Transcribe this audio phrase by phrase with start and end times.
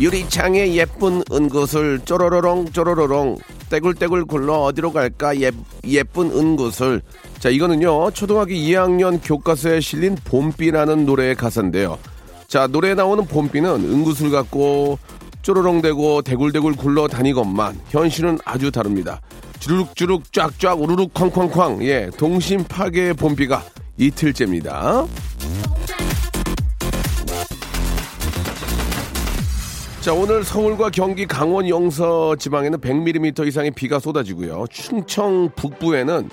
[0.00, 3.36] 유리창에 예쁜 은굿을 쪼로로롱 쪼로로롱
[3.68, 5.38] 떼굴떼굴 굴러 어디로 갈까?
[5.40, 5.50] 예,
[5.84, 7.02] 예쁜 은굿을
[7.38, 11.98] 자 이거는요 초등학교 2학년 교과서에 실린 봄비라는 노래의 가사인데요.
[12.46, 14.98] 자 노래에 나오는 봄비는 은굿을 갖고
[15.42, 19.20] 쪼로롱대고 대굴대굴 굴러 다니건만 현실은 아주 다릅니다.
[19.58, 21.82] 주룩주룩 쫙쫙 우르륵 쾅쾅쾅.
[21.84, 23.62] 예 동심 파괴의 봄비가
[23.96, 25.06] 이틀째입니다
[30.00, 34.64] 자, 오늘 서울과 경기, 강원, 영서 지방에는 100mm 이상의 비가 쏟아지고요.
[34.70, 36.30] 충청 북부에는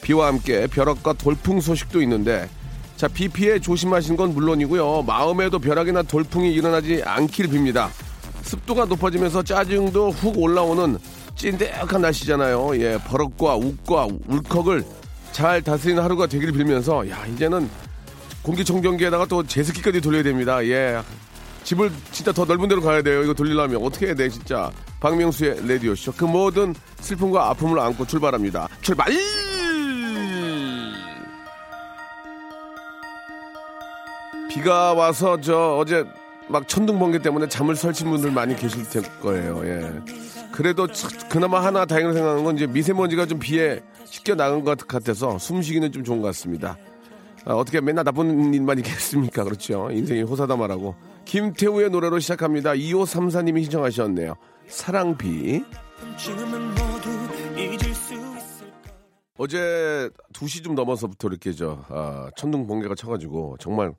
[0.00, 2.48] 비와 함께 벼락과 돌풍 소식도 있는데
[2.96, 5.02] 자, 비 피해 조심하시는 건 물론이고요.
[5.02, 7.90] 마음에도 벼락이나 돌풍이 일어나지 않길 빕니다.
[8.42, 10.98] 습도가 높아지면서 짜증도 훅 올라오는
[11.36, 12.76] 찐득한 날씨잖아요.
[12.80, 14.84] 예, 버럭과 욱과 울컥을
[15.32, 17.68] 잘 다스리는 하루가 되길 빌면서 야, 이제는
[18.42, 20.64] 공기청정기에다가 또 제습기까지 돌려야 됩니다.
[20.66, 21.00] 예.
[21.64, 23.22] 집을 진짜 더 넓은 데로 가야 돼요.
[23.22, 24.70] 이거 돌리려면 어떻게 해야 돼, 진짜.
[25.00, 26.12] 박명수의 라디오쇼.
[26.16, 28.68] 그 모든 슬픔과 아픔을 안고 출발합니다.
[28.80, 29.06] 출발!
[34.48, 36.04] 비가 와서 저 어제
[36.48, 39.62] 막 천둥 번개 때문에 잠을 설친 분들 많이 계실 테- 거예요.
[39.64, 39.90] 예.
[40.52, 45.38] 그래도 참- 그나마 하나 다행으로 생각하는 건 이제 미세먼지가 좀 비에 씻겨 나간 것 같아서
[45.38, 46.76] 숨쉬기는 좀 좋은 것 같습니다.
[47.46, 49.44] 아, 어떻게 맨날 나쁜 일만 있겠습니까?
[49.44, 49.88] 그렇죠.
[49.90, 50.94] 인생이 호사다마라고.
[51.24, 52.72] 김태우의 노래로 시작합니다.
[52.72, 54.34] 2534님이 신청하셨네요.
[54.66, 55.64] 사랑비.
[59.38, 63.94] 어제 2시 좀 넘어서부터 이렇게 저, 아, 천둥 번개가 쳐가지고 정말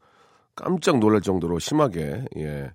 [0.56, 2.72] 깜짝 놀랄 정도로 심하게, 예,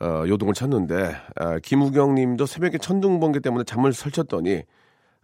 [0.00, 4.62] 어, 요동을 쳤는데, 아, 김우경 님도 새벽에 천둥 번개 때문에 잠을 설쳤더니,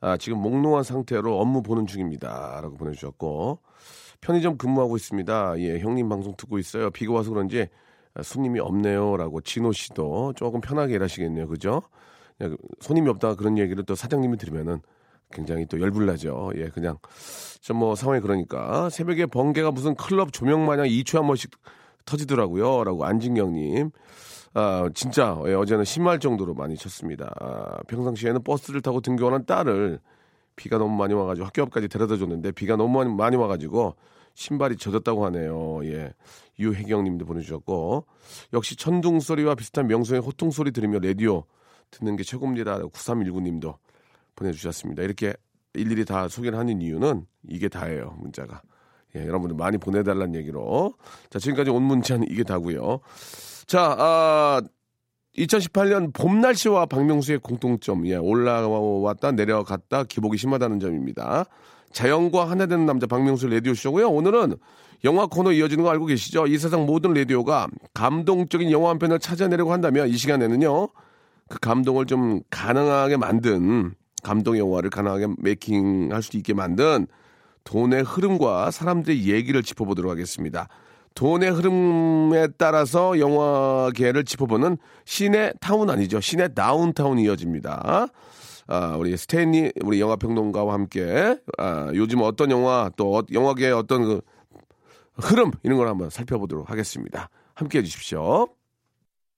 [0.01, 2.61] 아, 지금 몽롱한 상태로 업무 보는 중입니다.
[2.63, 3.61] 라고 보내주셨고,
[4.23, 5.59] 편의점 근무하고 있습니다.
[5.59, 6.91] 예, 형님 방송 듣고 있어요.
[6.91, 7.67] 비가 와서 그런지 아,
[8.23, 9.17] 손님이 없네요.
[9.17, 11.49] 라고 진호 씨도 조금 편하게 일하시겠네요.
[11.49, 11.83] 그죠?
[12.81, 14.81] 손님이 없다가 그런 얘기를 또 사장님이 들으면은
[15.33, 16.53] 굉장히 또 열불나죠.
[16.57, 16.99] 예, 그냥
[17.61, 21.51] 좀 뭐 상황이 그러니까 새벽에 번개가 무슨 클럽 조명 마냥 2초에 한 번씩
[22.05, 22.85] 터지더라고요.
[22.85, 23.91] 라고 안진경님.
[24.55, 27.33] 아, 진짜 예, 어제는 심할 정도로 많이 쳤습니다.
[27.39, 30.01] 아, 평상시에는 버스를 타고 등교하는 딸을
[30.57, 33.95] 비가 너무 많이 와가지고 학교 앞까지 데려다 줬는데 비가 너무 많이 와가지고
[34.41, 35.85] 신발이 젖었다고 하네요.
[35.85, 36.15] 예.
[36.59, 38.07] 유혜경 님도 보내주셨고
[38.55, 41.45] 역시 천둥 소리와 비슷한 명성의 호통 소리 들으며 라디오
[41.91, 42.79] 듣는 게 최고입니다.
[42.87, 43.79] 9319 님도
[44.37, 45.03] 보내주셨습니다.
[45.03, 45.35] 이렇게
[45.75, 48.17] 일일이 다 소개를 하는 이유는 이게 다예요.
[48.19, 48.63] 문자가.
[49.15, 50.95] 예, 여러분들 많이 보내달라는 얘기로.
[51.29, 53.01] 자, 지금까지 온 문자는 이게 다고요
[53.67, 54.63] 자, 아,
[55.37, 61.45] 2018년 봄 날씨와 박명수의 공통점, 예, 올라왔다 내려갔다 기복이 심하다는 점입니다.
[61.93, 64.11] 자연과 하나 되는 남자 박명수 라디오 쇼고요.
[64.11, 64.57] 오늘은
[65.05, 66.47] 영화 코너 이어지는 거 알고 계시죠?
[66.47, 70.89] 이 세상 모든 라디오가 감동적인 영화 한 편을 찾아내려고 한다면 이 시간에는요,
[71.49, 77.07] 그 감동을 좀 가능하게 만든, 감동 영화를 가능하게 메이킹할 수 있게 만든
[77.65, 80.69] 돈의 흐름과 사람들의 얘기를 짚어보도록 하겠습니다.
[81.15, 86.21] 돈의 흐름에 따라서 영화계를 짚어보는 시내 타운 아니죠.
[86.21, 88.07] 시내 다운타운이 이어집니다.
[88.71, 94.05] 아, 우리 스탠리, 우리 영화 평론가와 함께, 아, 요즘 어떤 영화, 또 어- 영화계의 어떤
[94.05, 94.21] 그
[95.15, 97.31] 흐름, 이런 걸 한번 살펴보도록 하겠습니다.
[97.55, 98.47] 함께 해 주십시오.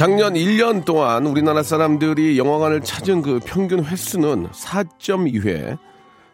[0.00, 5.76] 작년 1년 동안 우리나라 사람들이 영화관을 찾은 그 평균 횟수는 4.2회,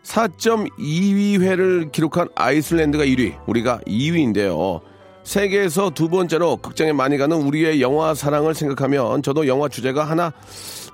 [0.04, 4.82] 4.2회를 기록한 아이슬란드가 1위, 우리가 2위인데요.
[5.24, 10.32] 세계에서 두 번째로 극장에 많이 가는 우리의 영화 사랑을 생각하면 저도 영화 주제가 하나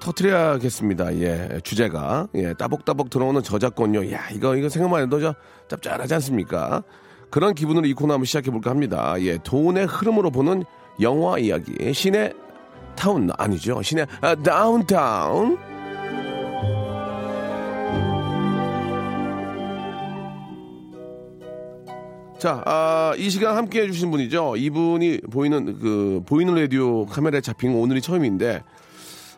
[0.01, 1.21] 터트려야겠습니다.
[1.21, 2.29] 예, 주제가.
[2.37, 4.11] 예, 따복따복 들어오는 저작권료.
[4.13, 5.35] 야, 이거, 이거 생각만 해도 저
[5.69, 6.83] 짭짤하지 않습니까?
[7.29, 9.15] 그런 기분으로 이 코너 한번 시작해볼까 합니다.
[9.19, 10.65] 예, 돈의 흐름으로 보는
[11.03, 11.93] 영화 이야기.
[11.93, 12.33] 씨네
[12.97, 13.83] 타운, 아니죠.
[13.83, 15.59] 씨네 아, 다운타운.
[22.39, 24.57] 자, 아, 이 시간 함께 해주신 분이죠.
[24.57, 28.65] 이분이 보이는, 그, 보이는 라디오 카메라에 잡힌 오늘이 처음인데,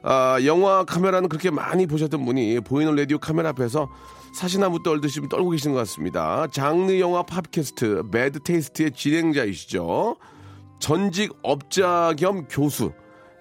[0.02, 3.90] 아, 영화 카메라는 그렇게 많이 보셨던 분이 보이는 라디오 카메라 앞에서
[4.34, 6.46] 사시나무 떨듯이 떨고 계시는 것 같습니다.
[6.50, 10.16] 장르 영화 팟캐스트 Mad Taste의 진행자이시죠.
[10.80, 12.92] 전직 업자 겸 교수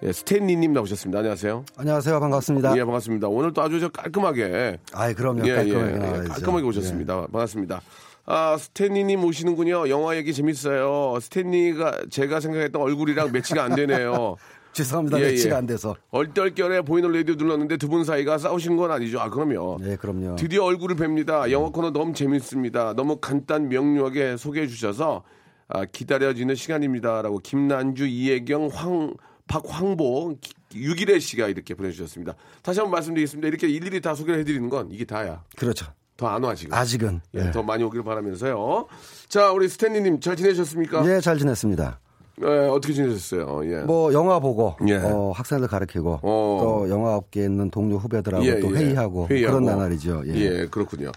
[0.04, 1.20] 예, 스탠리님 나오셨습니다.
[1.20, 1.64] 안녕하세요.
[1.78, 2.20] 안녕하세요.
[2.20, 2.76] 반갑습니다.
[2.76, 3.28] 예, 반갑습니다.
[3.28, 5.46] 오늘 또 아주 저 깔끔하게 아이, 그럼요.
[5.48, 6.28] 예, 깔끔하게 예, 예, 나와야죠.
[6.28, 7.20] 깔끔하게 오셨습니다.
[7.28, 7.80] 반갑습니다.
[8.26, 9.88] 아, 스탠리님 오시는군요.
[9.88, 11.18] 영화 얘기 재밌어요.
[11.20, 14.36] 스탠리가 제가 생각했던 얼굴이랑 매치가 안 되네요.
[14.74, 15.20] 죄송합니다.
[15.20, 15.58] 예, 매치가 예.
[15.58, 15.94] 안 돼서.
[16.10, 19.20] 얼떨결에 보이는 라디오 눌렀는데 두 분 사이가 싸우신 건 아니죠?
[19.20, 19.78] 아, 그럼요.
[19.80, 20.36] 네, 그럼요.
[20.36, 21.50] 드디어 얼굴을 뵙니다.
[21.50, 22.92] 영화 코너 너무 재밌습니다.
[22.94, 25.22] 너무 간단 명료하게 소개해 주셔서
[25.68, 29.14] 아, 기다려지는 시간입니다라고 김난주, 이혜경, 황
[29.48, 32.34] 박황보, 기- 유기래 씨가 이렇게 보내주셨습니다.
[32.62, 33.46] 다시 한번 말씀드리겠습니다.
[33.48, 35.42] 이렇게 일일이 다 소개를 해드리는 건 이게 다야.
[35.56, 35.86] 그렇죠.
[36.16, 36.72] 더 안 와 지금.
[36.74, 37.20] 아직은.
[37.36, 37.50] 예, 예.
[37.50, 38.86] 더 많이 오기를 바라면서요.
[39.28, 41.04] 자, 우리 스탠리님 잘 지내셨습니까?
[41.12, 42.00] 예, 잘 지냈습니다.
[42.42, 43.60] 예, 어떻게 지내셨어요?
[43.64, 43.82] 예.
[43.84, 44.94] 뭐 영화 보고 예.
[44.96, 46.58] 어, 학생들 가르치고 어.
[46.60, 48.80] 또 영화 업계에 있는 동료 후배들하고 예, 또 예.
[48.80, 49.58] 회의하고, 회의하고.
[49.60, 50.22] 그런 나날이죠.
[50.26, 50.34] 예.
[50.34, 51.10] 예, 그렇군요.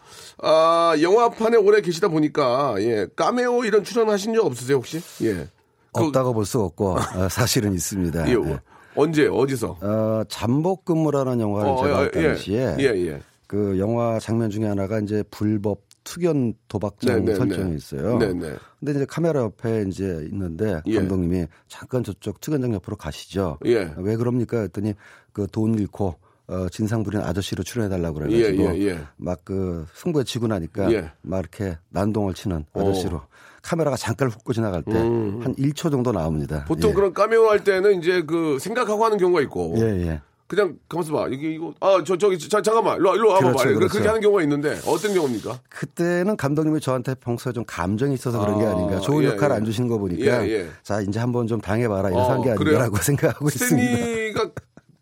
[0.43, 4.99] 아, 영화판에 오래 계시다 보니까, 예, 까메오 이런 출연하신 적 없으세요, 혹시?
[5.23, 5.47] 예.
[5.93, 6.97] 그- 없다고 볼 수 없고 어,
[7.29, 8.27] 사실은 있습니다.
[8.29, 8.59] 예, 예.
[8.95, 9.77] 언제, 어디서?
[9.81, 12.23] 어, 잠복 근무라는 영화를 어, 제가 어, 할 예.
[12.23, 13.21] 당시에 예, 예.
[13.47, 17.75] 그 영화 장면 중에 하나가 이제 불법 투견 도박장 네, 네, 설정이 네.
[17.75, 18.17] 있어요.
[18.17, 18.55] 네, 네.
[18.79, 20.95] 근데 이제 카메라 옆에 이제 있는데 예.
[20.95, 23.57] 감독님이 잠깐 저쪽 투견장 옆으로 가시죠.
[23.65, 23.93] 예.
[23.97, 24.61] 왜 그럽니까?
[24.61, 24.93] 했더니
[25.33, 26.15] 그 돈 잃고
[26.47, 28.99] 어, 진상 부리는 아저씨로 출연해달라고 그래가지고 예, 예, 예.
[29.17, 31.11] 막그 승부에 지고 나니까 예.
[31.21, 32.81] 막 이렇게 난동을 치는 오.
[32.81, 33.21] 아저씨로
[33.67, 36.57] 카메라가 잠깐 훅고 지나갈 때 한 1초 정도 나옵니다.
[36.59, 36.65] 음.
[36.67, 36.93] 보통 예.
[36.93, 39.73] 그런 까메오 할 때는 이제 그 생각하고 하는 경우가 있고.
[39.77, 40.21] 예, 예.
[40.47, 41.27] 그냥 가만있어 봐.
[41.29, 43.39] 이게 이거 아 저 저기 자, 잠깐만 일로 와, 일로 와봐.
[43.51, 44.07] 그렇죠, 그렇게 그렇죠.
[44.09, 45.59] 하는 경우가 있는데 어떤 경우입니까?
[45.69, 48.99] 그때는 감독님이 저한테 평소에 좀 감정이 있어서 그런 게 아, 아닌가.
[49.01, 49.55] 좋은 예, 역할 예.
[49.55, 50.69] 안 주시는 거 보니까 예, 예.
[50.83, 52.51] 자 이제 한번 좀 당해봐라 이래서 어, 한 게?
[52.51, 53.97] 아닌가라고 생각하고 있습니다.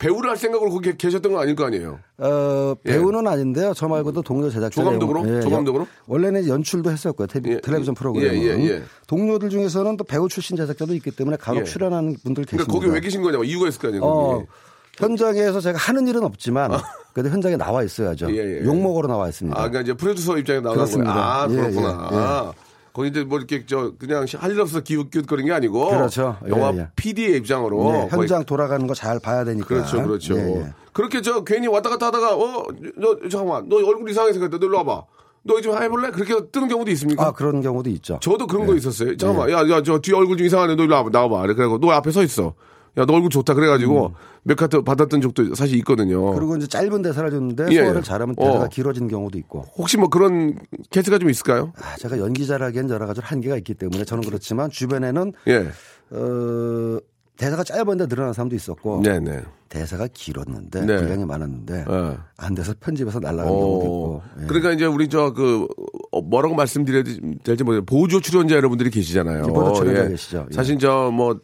[0.05, 1.99] 배우를 할 생각으로 거기 계셨던 거 아닐 거 아니에요?
[2.19, 3.73] 어, 배우는 아닌데요.
[3.73, 4.85] 저 말고도 동료 제작자 예.
[4.85, 5.41] 조감독으로?
[5.41, 5.87] 조감독으로?
[6.05, 7.25] 원래는 연출도 했었고요.
[7.27, 8.83] 텔- 예, 텔레비전 예, 프로그램은 예, 예.
[9.07, 11.63] 동료들 중에서는 또 배우 출신 제작자도 있기 때문에 간혹 예.
[11.65, 12.65] 출연하는 분들 계십니다.
[12.67, 14.03] 그러니까 거기 왜 계신 거냐고 이유가 있을 거 아니에요.
[14.03, 14.45] 어.
[14.97, 16.71] 현장에서 제가 하는 일은 없지만
[17.13, 18.31] 그래도 현장에 나와 있어야죠.
[18.31, 18.63] 예, 예.
[18.63, 19.57] 욕 먹으러 나와 있습니다.
[19.59, 21.13] 아, 그러니까 이제 프로듀서 입장에 나오는 그렇습니다.
[21.13, 21.27] 거예요.
[21.27, 22.09] 아, 예, 그렇구나.
[22.11, 22.19] 예, 예.
[22.21, 22.53] 아,
[22.95, 26.37] 거기 이제 뭐 이렇게 저 그냥 할 일 없어서 기웃기웃거리는 게 아니고 그렇죠.
[26.45, 26.87] 예, 영화 예.
[26.95, 29.67] PD의 입장으로 네, 어, 거의- 현장 돌아가는 거 잘 봐야 되니까.
[29.67, 30.37] 그렇죠, 그렇죠.
[30.37, 30.73] 예, 예.
[30.93, 32.63] 그렇게 저 괜히 왔다 갔다 하다가 어,
[32.95, 34.57] 너 잠깐만, 너 얼굴 생겼다.
[34.59, 35.03] 너 일로 와봐.
[35.43, 36.09] 너좀 해볼래?
[36.11, 37.27] 그렇게 뜨는 경우도 있습니까?
[37.27, 38.17] 아 그런 경우도 있죠.
[38.21, 38.77] 저도 그런 거 예.
[38.77, 39.17] 있었어요.
[39.17, 40.75] 잠깐만, 야, 야, 저 뒤에 얼굴 좀 이상하네.
[40.75, 41.41] 너 일로 와봐, 나와봐.
[41.41, 42.53] 그래가지고 너 앞에 서 있어.
[42.97, 43.53] 야, 너 얼굴 좋다.
[43.53, 44.13] 그래가지고
[44.43, 46.29] 몇 카트 받았던 적도 사실 있거든요.
[46.31, 46.35] 음.
[46.35, 48.03] 그리고 이제 짧은 대사를 줬는데 예, 소화를 예.
[48.03, 48.67] 잘하면 대사가 어.
[48.67, 49.65] 길어지는 경우도 있고.
[49.77, 50.57] 혹시 뭐 그런
[50.91, 51.73] 케이스가 좀 있을까요?
[51.77, 55.67] 아, 제가 연기 잘하기엔 여러 가지 한계가 있기 때문에 저는 그렇지만 주변에는 예.
[56.11, 56.99] 어,
[57.37, 59.41] 대사가 짧은데 늘어난 사람도 있었고 네네.
[59.67, 60.95] 대사가 길었는데 네.
[60.95, 62.17] 분량이 많았는데 예.
[62.37, 64.21] 안 돼서 편집에서 날라간 경우도 어, 있고.
[64.43, 64.45] 예.
[64.47, 65.67] 그러니까 이제 우리 저 그
[66.23, 67.03] 뭐라고 말씀드려야
[67.43, 67.83] 될지 모르겠어요.
[67.85, 69.47] 보조 출연자 여러분들이 계시잖아요.
[69.47, 70.47] 보조 출연자 계시죠.
[70.49, 70.55] 예.
[70.55, 71.37] 사실 저 뭐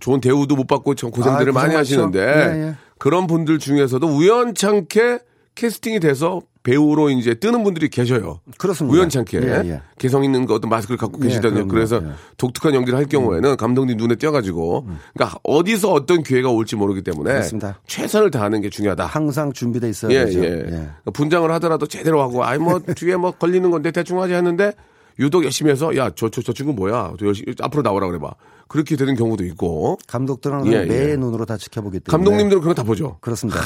[0.00, 1.74] 좋은 대우도 못 받고 참 고생들을 아, 많이.
[1.74, 2.74] 하시는데 예, 예.
[2.98, 5.20] 그런 분들 중에서도 우연찮게
[5.54, 8.40] 캐스팅이 돼서 배우로 이제 뜨는 분들이 계셔요.
[8.58, 8.96] 그렇습니다.
[8.96, 9.82] 우연찮게 예, 예.
[9.98, 11.66] 개성 있는 그 어떤 마스크를 갖고 예, 계시다든요.
[11.66, 11.68] 그럼요.
[11.68, 12.10] 그래서 예.
[12.36, 17.80] 독특한 연기를 할 경우에는 감독님 눈에 띄어가지고 그러니까 어디서 어떤 기회가 올지 모르기 때문에 그렇습니다.
[17.86, 19.06] 최선을 다하는 게 중요하다.
[19.06, 20.44] 항상 준비돼 있어야 예, 되죠.
[20.44, 20.88] 예.
[21.12, 24.72] 분장을 하더라도 제대로 하고, 아이, 뭐, 뒤에 뭐 걸리는 건데 대충 하지 했는데,
[25.20, 27.12] 유독 열심히 해서, 야, 저, 저, 저 친구 뭐야?
[27.18, 28.34] 또 열심히, 앞으로 나오라 그래봐.
[28.68, 31.16] 그렇게 되는 경우도 있고, 감독들은 예, 매 예.
[31.16, 33.18] 눈으로 다 지켜보기 때문에 감독님들은 그런 거다 보죠.
[33.20, 33.60] 그렇습니다.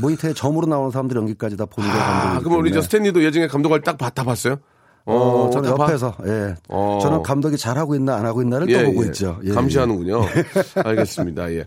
[0.00, 2.80] 모니터에 점으로 나오는 사람들 연기까지 다 보는 게 아, 감독이기 그러면 우리 저.
[2.80, 4.56] 스탠리도 예전에 감독할 딱다 봤어요?
[5.04, 5.84] 어, 저는 다 봐?
[5.84, 6.54] 옆에서 예.
[6.68, 6.98] 어.
[7.00, 9.38] 저는 감독이 잘하고 있나 안 하고 있나를 또 보고 있죠.
[9.44, 10.22] 예, 감시하는군요.
[10.84, 11.50] 알겠습니다.
[11.52, 11.64] 예.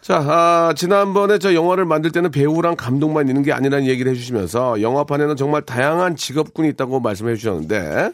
[0.00, 5.36] 자, 아, 지난번에 저 영화를 만들 때는 배우랑 감독만 있는 게 아니라는 얘기를 해주시면서 영화판에는
[5.36, 8.12] 정말 다양한 직업군이 있다고 말씀해 주셨는데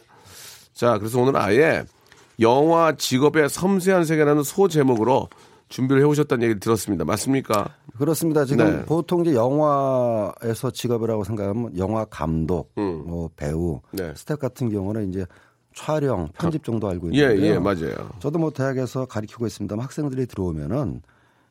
[0.75, 1.85] 자, 그래서 오늘 아예
[2.41, 5.29] 영화 직업의 섬세한 세계라는 소 제목으로
[5.69, 7.05] 준비를 해오셨다는 얘기를 들었습니다.
[7.05, 7.69] 맞습니까?
[7.69, 7.99] 예.
[7.99, 8.45] 그렇습니다.
[8.45, 8.85] 지금 네.
[8.85, 13.05] 보통 이제 영화에서 직업이라고 생각하면 영화 감독, 음.
[13.07, 14.13] 뭐 배우, 네.
[14.15, 15.27] 스태프 같은 경우는 이제
[15.75, 17.55] 촬영, 편집 정도 알고 예, 있는데요.
[17.55, 18.11] 예, 맞아요.
[18.19, 21.01] 저도 뭐 대학에서 가르치고 있습니다만 학생들이 들어오면은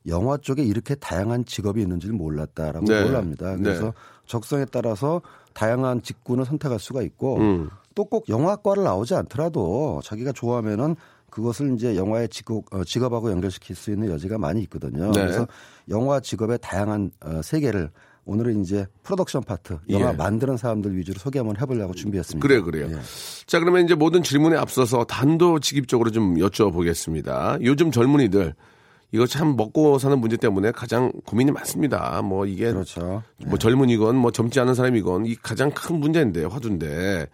[0.07, 3.03] 영화 쪽에 이렇게 다양한 직업이 있는지를 몰랐다라고 네.
[3.03, 3.55] 놀랍니다.
[3.55, 3.91] 그래서 네.
[4.25, 5.21] 적성에 따라서
[5.53, 7.69] 다양한 직군을 선택할 수가 있고 음.
[7.95, 10.95] 또 꼭 영화과를 나오지 않더라도 자기가 좋아하면은
[11.29, 15.11] 그것을 이제 영화의 직업, 어, 직업하고 연결시킬 수 있는 여지가 많이 있거든요.
[15.11, 15.21] 네.
[15.21, 15.47] 그래서
[15.89, 17.89] 영화 직업의 다양한 어, 세계를
[18.25, 20.13] 오늘은 이제 프로덕션 파트, 영화 예.
[20.13, 22.45] 만드는 사람들 위주로 소개 한번 해보려고 준비했습니다.
[22.47, 22.87] 그래 그래요.
[22.91, 22.99] 예.
[23.47, 27.63] 자 그러면 이제 모든 질문에 앞서서 단도직입적으로 좀 여쭤보겠습니다.
[27.63, 28.53] 요즘 젊은이들
[29.13, 32.21] 이거 참 먹고 사는 문제 때문에 가장 고민이 많습니다.
[32.21, 33.23] 뭐 이게 그렇죠.
[33.45, 37.27] 뭐 젊은이건 뭐 젊지 않은 사람이건 이 가장 큰 문제인데 화두인데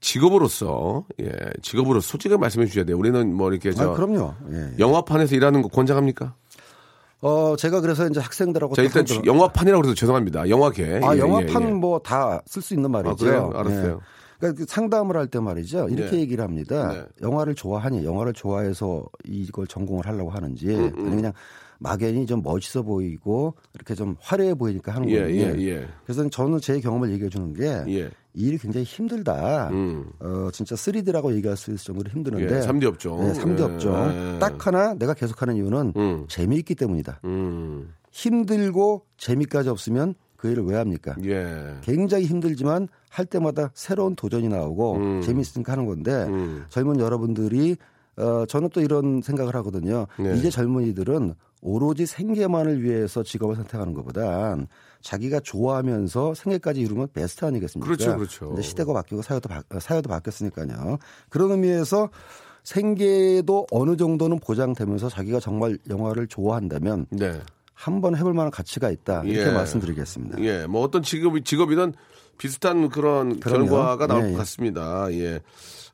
[0.00, 1.30] 직업으로서 예
[1.62, 2.96] 직업으로 솔직하게 말씀해 주셔야 돼요.
[2.98, 4.34] 우리는 뭐 이렇게 저 아, 그럼요.
[4.52, 4.70] 예.
[4.78, 6.34] 영화판에서 일하는 거 권장합니까?
[7.20, 10.48] 어, 제가 그래서 이제 학생들하고 자 일단 또 한번- 영화판이라고 해서 죄송합니다.
[10.48, 11.00] 영화계.
[11.02, 11.72] 아, 예, 영화판 예, 예.
[11.72, 13.10] 뭐다 쓸 수 있는 말이죠.
[13.10, 13.52] 아, 그래요?
[13.54, 13.94] 알았어요.
[13.94, 14.18] 예.
[14.38, 15.88] 그러니까 그 상담을 할 때 말이죠.
[15.88, 16.20] 이렇게 네.
[16.20, 16.92] 얘기를 합니다.
[16.92, 17.04] 네.
[17.22, 21.32] 영화를 좋아하니, 영화를 좋아해서 이걸 전공을 하려고 하는지, 음, 아니면 그냥
[21.80, 25.38] 막연히 좀 멋있어 보이고 이렇게 좀 화려해 보이니까 하는 예, 건지.
[25.38, 25.88] 예, 예.
[26.04, 28.10] 그래서 저는 제 경험을 얘기해 주는 게 예.
[28.34, 29.70] 이 일이 굉장히 힘들다.
[29.70, 30.06] 음.
[30.20, 32.56] 어, 진짜 3D라고 얘기할 수 있을 정도로 힘드는데.
[32.56, 33.20] 예, 3D 업종.
[33.20, 34.34] 네, 3D 예, 업종.
[34.34, 34.38] 예.
[34.38, 36.24] 딱 하나 내가 계속하는 이유는 음.
[36.28, 37.20] 재미있기 때문이다.
[37.24, 37.92] 음.
[38.10, 41.16] 힘들고 재미까지 없으면 그 일을 왜 합니까?
[41.24, 41.74] 예.
[41.82, 45.20] 굉장히 힘들지만 할 때마다 새로운 도전이 나오고 음.
[45.20, 46.64] 재미있으니까 하는 건데 음.
[46.68, 47.76] 젊은 여러분들이
[48.16, 50.06] 어 저는 또 이런 생각을 하거든요.
[50.18, 50.36] 네.
[50.36, 54.68] 이제 젊은이들은 오로지 생계만을 위해서 직업을 선택하는 것보단
[55.00, 57.86] 자기가 좋아하면서 생계까지 이루면 베스트 아니겠습니까?
[57.86, 58.48] 그렇죠, 그렇죠.
[58.48, 60.98] 근데 시대가 바뀌고 사회도 바, 어, 사회도 바뀌었으니까요.
[61.28, 62.10] 그런 의미에서
[62.64, 67.40] 생계도 어느 정도는 보장되면서 자기가 정말 영화를 좋아한다면 네.
[67.72, 69.52] 한번 해볼 만한 가치가 있다 이렇게 예.
[69.52, 70.40] 말씀드리겠습니다.
[70.42, 71.94] 예, 뭐 어떤 직업이 직업이든
[72.36, 73.66] 비슷한 그런 그럼요.
[73.68, 74.36] 결과가 나올 예, 것 예.
[74.36, 75.06] 같습니다.
[75.12, 75.40] 예.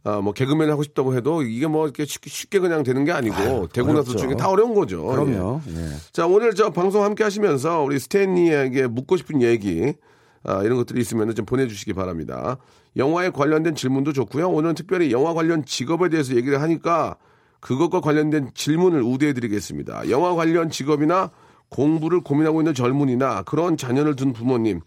[0.06, 3.34] 아, 뭐 개그맨 하고 싶다고 해도 이게 뭐 이렇게 쉽게, 쉽게 그냥 되는 게 아니고
[3.37, 4.18] 아유, 되고 나서 어렵죠.
[4.18, 5.04] 중에 다 어려운 거죠.
[5.06, 5.62] 그럼요.
[5.68, 5.76] 예.
[5.76, 5.88] 예.
[6.12, 9.94] 자, 오늘 저 방송 함께 하시면서 우리 스탠리에게 묻고 싶은 얘기
[10.42, 12.58] 아, 이런 것들이 있으면 좀 보내주시기 바랍니다.
[12.96, 14.50] 영화에 관련된 질문도 좋고요.
[14.50, 17.16] 오늘은 특별히 영화 관련 직업에 대해서 얘기를 하니까
[17.61, 20.11] 그것과 관련된 질문을 우대해드리겠습니다.
[20.11, 21.30] 영화 관련 직업이나
[21.70, 24.80] 공부를 고민하고 있는 젊은이나 그런 자녀를 둔 부모님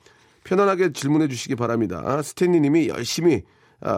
[0.44, 2.22] 편안하게 질문해 주시기 바랍니다.
[2.22, 3.57] 스탠리 님이 열심히 아,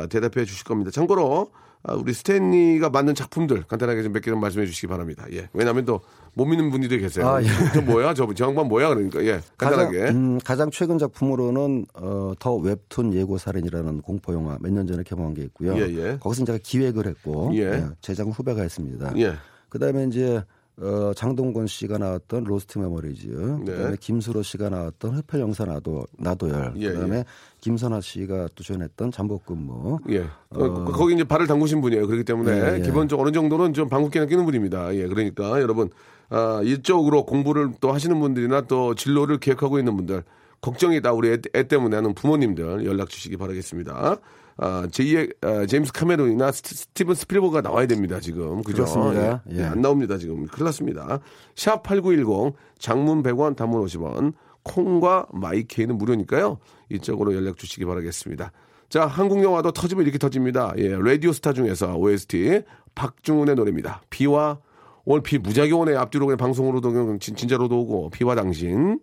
[0.09, 0.91] 대답해 주실 겁니다.
[0.91, 5.25] 참고로 아, 우리 스탠리가 만든 작품들 간단하게 좀 몇 개 좀 말씀해 주시기 바랍니다.
[5.31, 5.47] 예.
[5.53, 6.01] 왜냐하면 또
[6.35, 7.27] 못 믿는 분들이 계세요.
[7.27, 7.47] 아, 예.
[7.73, 8.13] 저 뭐야?
[8.13, 8.89] 저, 저 양반 뭐야?
[8.89, 9.41] 그러니까 예.
[9.57, 9.99] 간단하게.
[9.99, 15.03] 가장, 음, 가장 최근 작품으로는 어, The 웹툰 예고 살인이라는 공포 영화 몇 년 전에
[15.03, 15.75] 개봉한 게 있고요.
[15.77, 16.17] 예, 예.
[16.19, 17.59] 거기서 제가 기획을 했고 예.
[17.61, 19.11] 예, 제작은 후배가 했습니다.
[19.17, 19.33] 예.
[19.69, 20.43] 그다음에 이제
[20.81, 23.71] 어, 장동건 씨가 나왔던 Lost Memories, 네.
[23.73, 27.25] 그다음에 김수로 씨가 나왔던 흡혈 형사 나도 나도열, 예, 그다음에 예.
[27.59, 29.99] 김선아 씨가 또 주연했던 잠복근무.
[30.09, 30.25] 예.
[30.51, 32.07] 어, 거기 이제 발을 담그신 분이에요.
[32.07, 32.81] 그렇기 때문에 예, 예.
[32.81, 34.95] 기본적으로 어느 정도는 좀 방귀깨나 끼는 분입니다.
[34.95, 35.07] 예.
[35.07, 35.89] 그러니까 여러분,
[36.29, 40.23] 아, 이쪽으로 공부를 또 하시는 분들이나 또 진로를 계획하고 있는 분들,
[40.61, 41.11] 걱정이다.
[41.11, 44.17] 우리 애, 애 때문에 하는 부모님들 연락 주시기 바라겠습니다.
[44.61, 48.19] 아, 제2의 아, 제임스 카메론이나 스티, 스티븐 스필버그가 나와야 됩니다.
[48.19, 48.61] 지금.
[48.61, 48.83] 그죠?
[48.83, 49.41] 그렇습니다.
[49.51, 49.57] 예.
[49.57, 49.63] 예.
[49.63, 50.17] 안 나옵니다.
[50.17, 50.45] 지금.
[50.47, 51.19] 큰일 났습니다.
[51.55, 56.59] 샵 8910 장문 100원 단문 50원 콩과 마이케이는 무료니까요.
[56.89, 58.51] 이쪽으로 연락 주시기 바라겠습니다.
[58.89, 60.73] 자, 한국 영화도 터지면 이렇게 터집니다.
[60.77, 62.63] 예, 라디오 스타 중에서 OST
[62.95, 64.01] 박중훈의 노래입니다.
[64.09, 64.59] 비와
[65.05, 65.95] 오늘 비 무지하게 오네.
[65.95, 68.99] 앞뒤로 그냥 방송으로도 그냥 진, 진짜로도 오고 비와 당신.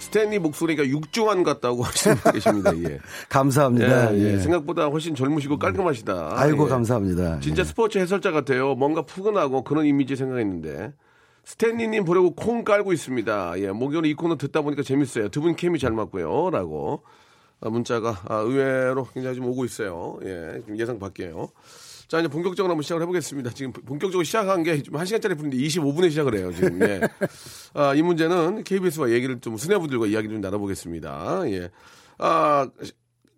[0.00, 2.76] 스탠리 목소리가 육중한 같다고 하시는 분 계십니다.
[2.78, 2.98] 예.
[3.28, 4.14] 감사합니다.
[4.14, 4.32] 예, 예.
[4.34, 4.38] 예.
[4.38, 6.30] 생각보다 훨씬 젊으시고 깔끔하시다.
[6.32, 6.68] 아이고 예.
[6.68, 7.40] 감사합니다.
[7.40, 7.64] 진짜 예.
[7.64, 8.74] 스포츠 해설자 같아요.
[8.74, 10.92] 뭔가 푸근하고 그런 이미지 생각했는데.
[11.44, 13.54] 스탠리님 보려고 콩 깔고 있습니다.
[13.60, 15.28] 예, 목요일 이 코너 듣다 보니까 재밌어요.
[15.30, 16.50] 두 분 케미 잘 맞고요.
[16.50, 17.02] 라고.
[17.62, 20.18] 아, 문자가 아, 의외로 굉장히 좀 오고 있어요.
[20.24, 21.48] 예, 좀 예상 밖이에요.
[22.10, 23.50] 자, 이제 본격적으로 한번 시작을 해보겠습니다.
[23.54, 26.82] 지금 본격적으로 시작한 게 좀 1시간짜리 풀인데 25분에 시작을 해요, 지금.
[26.82, 27.00] 예.
[27.72, 31.42] 아, 이 문제는 KBS와 얘기를 좀 수뇌부들과 이야기 좀 나눠보겠습니다.
[31.52, 31.70] 예.
[32.18, 32.68] 아,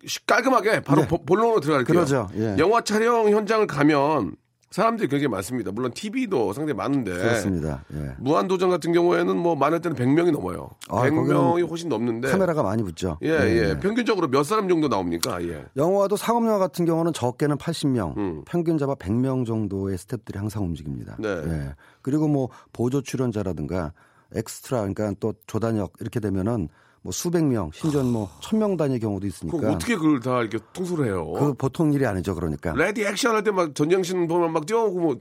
[0.06, 1.86] 시- 깔끔하게 바로 보- 본론으로 들어갈게요.
[1.86, 1.92] 네.
[1.94, 2.28] 그러죠.
[2.36, 2.56] 예.
[2.58, 4.36] 영화 촬영 현장을 가면
[4.72, 5.70] 사람들이 굉장히 많습니다.
[5.70, 7.12] 물론 TV도 상당히 많은데.
[7.12, 7.84] 그렇습니다.
[7.94, 8.14] 예.
[8.18, 10.70] 무한도전 같은 경우에는 뭐 많을 때는 100명이 넘어요.
[10.88, 12.30] 아, 100명이 거기는 훨씬 넘는데.
[12.30, 13.18] 카메라가 많이 붙죠.
[13.22, 13.78] 예, 예.
[13.78, 15.42] 평균적으로 몇 사람 정도 나옵니까?
[15.44, 15.66] 예.
[15.76, 18.42] 영화도 상업영화 같은 경우는 적게는 80명, 음.
[18.46, 21.16] 평균 잡아 100명 정도의 스탭들이 항상 움직입니다.
[21.18, 21.28] 네.
[21.28, 21.74] 예.
[22.00, 23.92] 그리고 뭐 보조 출연자라든가
[24.34, 26.68] 엑스트라 그러니까 또 조단역 이렇게 되면은
[27.02, 31.32] 뭐 수백 명, 심지어 뭐 천명 단위 경우도 있으니까 어떻게 그걸 다 이렇게 통솔을 해요?
[31.32, 32.72] 그 보통 일이 아니죠, 그러니까.
[32.76, 35.18] ready action 할 때 막 전쟁신 보면 막 뛰어오고 뭐 한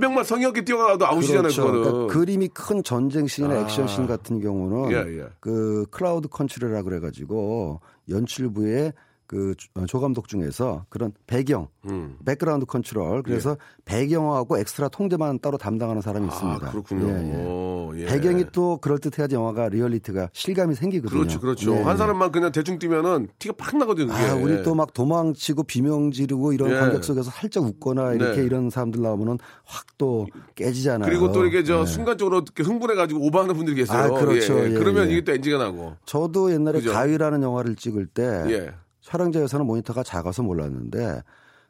[0.00, 1.62] 명만 성의 없게 뛰어가도 아웃이잖아요, 그렇죠.
[1.62, 1.82] 그거는.
[1.84, 3.60] 그러니까 그림이 큰 전쟁 씬이나 아.
[3.60, 5.26] 액션 씬 같은 경우는 예, 예.
[5.38, 8.92] 그 crowd control이라 그래 가지고 연출부에
[9.34, 12.16] 그 조- 조감독 중에서 그런 배경, 음.
[12.24, 16.68] background control 그래서 배경하고 엑스트라 통제만 따로 담당하는 사람이 있습니다.
[16.68, 17.08] 아, 그렇군요.
[17.08, 17.44] 예, 예.
[17.44, 18.06] 오, 예.
[18.06, 21.18] 배경이 또 그럴 듯해야지 영화가 리얼리티가 실감이 생기거든요.
[21.18, 21.74] 그렇죠, 그렇죠.
[21.74, 21.96] 예, 한 예.
[21.98, 24.06] 사람만 그냥 대충 뛰면은 티가 팍 나거든요.
[24.12, 24.24] 그게.
[24.24, 26.74] 아, 우리 또 막 도망치고 비명 지르고 이런 예.
[26.76, 28.46] 관객 속에서 살짝 웃거나 이렇게 네.
[28.46, 30.26] 이런 사람들 나오면은 확 또
[30.56, 31.08] 깨지잖아요.
[31.08, 31.86] 그리고 또 이게 저 예.
[31.86, 33.96] 순간적으로 흥분해가지고 오버하는 분들이 계세요.
[33.96, 34.58] 아, 그렇죠.
[34.58, 34.70] 예, 예.
[34.70, 35.12] 예, 그러면 예.
[35.12, 35.94] 이게 또 엔지가 나고.
[36.04, 36.92] 저도 옛날에 그죠?
[36.92, 38.74] 가위라는 영화를 찍을 때
[39.04, 39.10] 예.
[39.10, 41.22] 촬영장에서는 모니터가 작아서 몰랐는데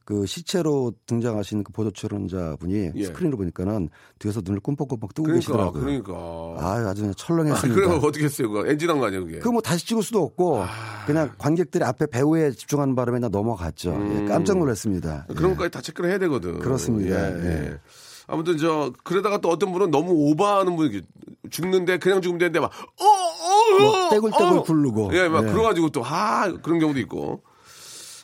[0.05, 3.05] 그 시체로 등장하신 그 보도 출연자분이 예.
[3.05, 3.89] 스크린으로 보니까는
[4.19, 5.83] 뒤에서 눈을 꿈뻑꿈뻑 뜨고 그러니까, 계시더라고요.
[5.83, 6.13] 그러니까.
[6.59, 7.75] 아, 아주 그냥 아, 철렁했습니다.
[7.75, 8.51] 그러면 어떻게 했어요?
[8.51, 9.39] 그거 엔진한 거 아니에요, 그게?
[9.39, 10.69] 그뭐 다시 찍을 수도 없고 아.
[11.07, 13.99] 그냥 관객들이 앞에 배우에 집중하는 바람에 그냥 넘어갔죠.
[14.15, 15.27] 예, 깜짝 놀랐습니다.
[15.31, 15.35] 음.
[15.35, 16.59] 그런 것까지 다 체크를 해야 되거든.
[16.59, 17.17] 그렇습니다.
[17.17, 17.71] 예, 예.
[17.71, 17.81] 예.
[18.27, 21.03] 아무튼 저 그러다가 또 어떤 분은 너무 오버하는 분이
[21.51, 24.63] 죽는데 그냥 죽으면 되는데 막 어, 어, 뭐 어, 떼굴떼굴 어.
[24.63, 25.11] 굴르고.
[25.15, 25.53] 예, 막 예.
[25.53, 27.43] 그래가지고 또 아 그런 경우도 있고.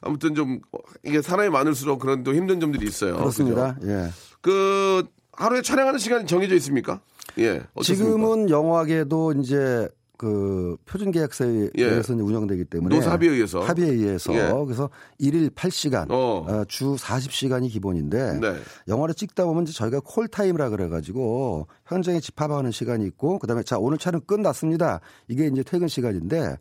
[0.02, 0.60] 아무튼 좀
[1.04, 3.16] 이게 사람이 많을수록 그런 또 힘든 점들이 있어요.
[3.16, 3.76] 그렇습니다.
[3.82, 3.86] 예.
[3.86, 4.12] 그죠?
[4.40, 7.00] 그 하루에 촬영하는 시간이 정해져 있습니까?
[7.38, 7.62] 예.
[7.74, 7.82] 어떻습니까?
[7.82, 9.88] 지금은 영화계도 이제
[10.20, 11.82] 그 표준 계약서에 예.
[11.82, 13.60] 의해서 운영되기 때문에 노사 합의에 의해서.
[13.60, 14.52] 합의에 의해서 예.
[14.66, 16.44] 그래서 일일 8시간 어.
[16.46, 18.54] 어, 주 40시간이 기본인데 네.
[18.86, 23.78] 영화를 찍다 보면 이제 저희가 콜 타임이라 그래 가지고 현장에 집합하는 시간이 있고 그다음에 자
[23.78, 25.00] 오늘 촬영 끝났습니다.
[25.26, 26.58] 이게 이제 퇴근 시간인데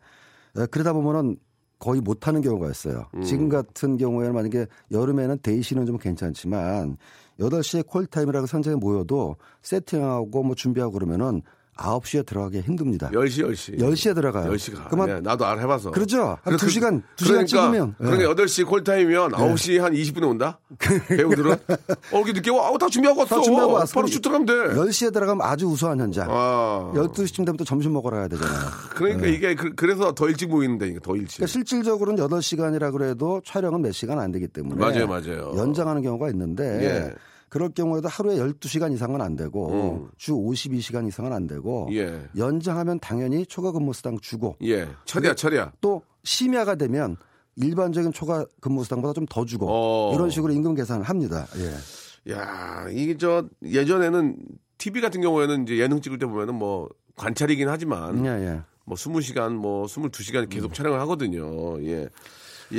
[0.56, 1.36] 어, 그러다 보면은
[1.78, 3.08] 거의 못 하는 경우가 있어요.
[3.14, 3.22] 음.
[3.22, 6.96] 지금 같은 경우에는 만약에 여름에는 데이시는 좀 괜찮지만
[7.38, 11.42] 8시에 콜타임이라고 현장에 모여도 세팅하고 뭐 준비하고 그러면은
[11.80, 13.08] 9시에 들어가기 힘듭니다.
[13.10, 13.78] 10시, 10시.
[13.78, 14.52] 10시에 들어가요.
[14.52, 14.88] 10시가.
[14.90, 15.90] 그만 네, 나도 알 해봐서.
[15.90, 16.38] 그렇죠.
[16.42, 17.94] 한 그래, 2시간, 그- 2시간 찍으면.
[18.00, 18.04] 예.
[18.04, 20.58] 그러니까 8시 콜타임이면 9시 한 20분에 온다?
[21.08, 21.52] 배우들은?
[21.52, 22.70] 어, 이렇게 늦게 와?
[22.70, 23.36] 어, 다 준비하고 왔어.
[23.36, 23.94] 다 준비하고 왔어.
[23.94, 24.52] 바로 슛 들어가면 돼.
[24.80, 26.28] 10시에 들어가면 아주 우수한 현장.
[26.30, 26.92] 아.
[26.94, 28.60] 12시쯤 되면 또 점심 먹으러 가야 되잖아요.
[28.94, 31.36] 그러니까 이게 그, 래서더 일찍 모이는데, 더 일찍.
[31.38, 35.52] 그러니까 실질적으로는 8시간이라 그래도 촬영은 몇 시간 안 되기 때문에 맞아요, 맞아요.
[35.56, 37.14] 연장하는 경우가 있는데 예.
[37.50, 41.92] 그럴 경우에도 하루에 12시간 이상은 안 되고 주 52시간 이상은 안 되고 음.
[41.92, 42.22] 예.
[42.38, 44.88] 연장하면 당연히 초과 근무 수당 주고 예.
[45.04, 45.72] 철이야, 철이야.
[45.80, 47.16] 또 심야가 되면
[47.56, 50.14] 일반적인 초과 근무 수당보다 좀 더 주고 어.
[50.14, 51.46] 이런 식으로 임금 계산을 합니다.
[51.58, 52.32] 예.
[52.32, 54.36] 야 이게 저, 예전에는
[54.78, 58.60] TV 같은 경우에는 이제 예능 찍을 때 보면은 뭐, 관찰이긴 하지만, 예, 예.
[58.84, 61.82] 뭐 20시간, 뭐 22시간 계속 촬영을 하거든요.
[61.84, 62.08] 예.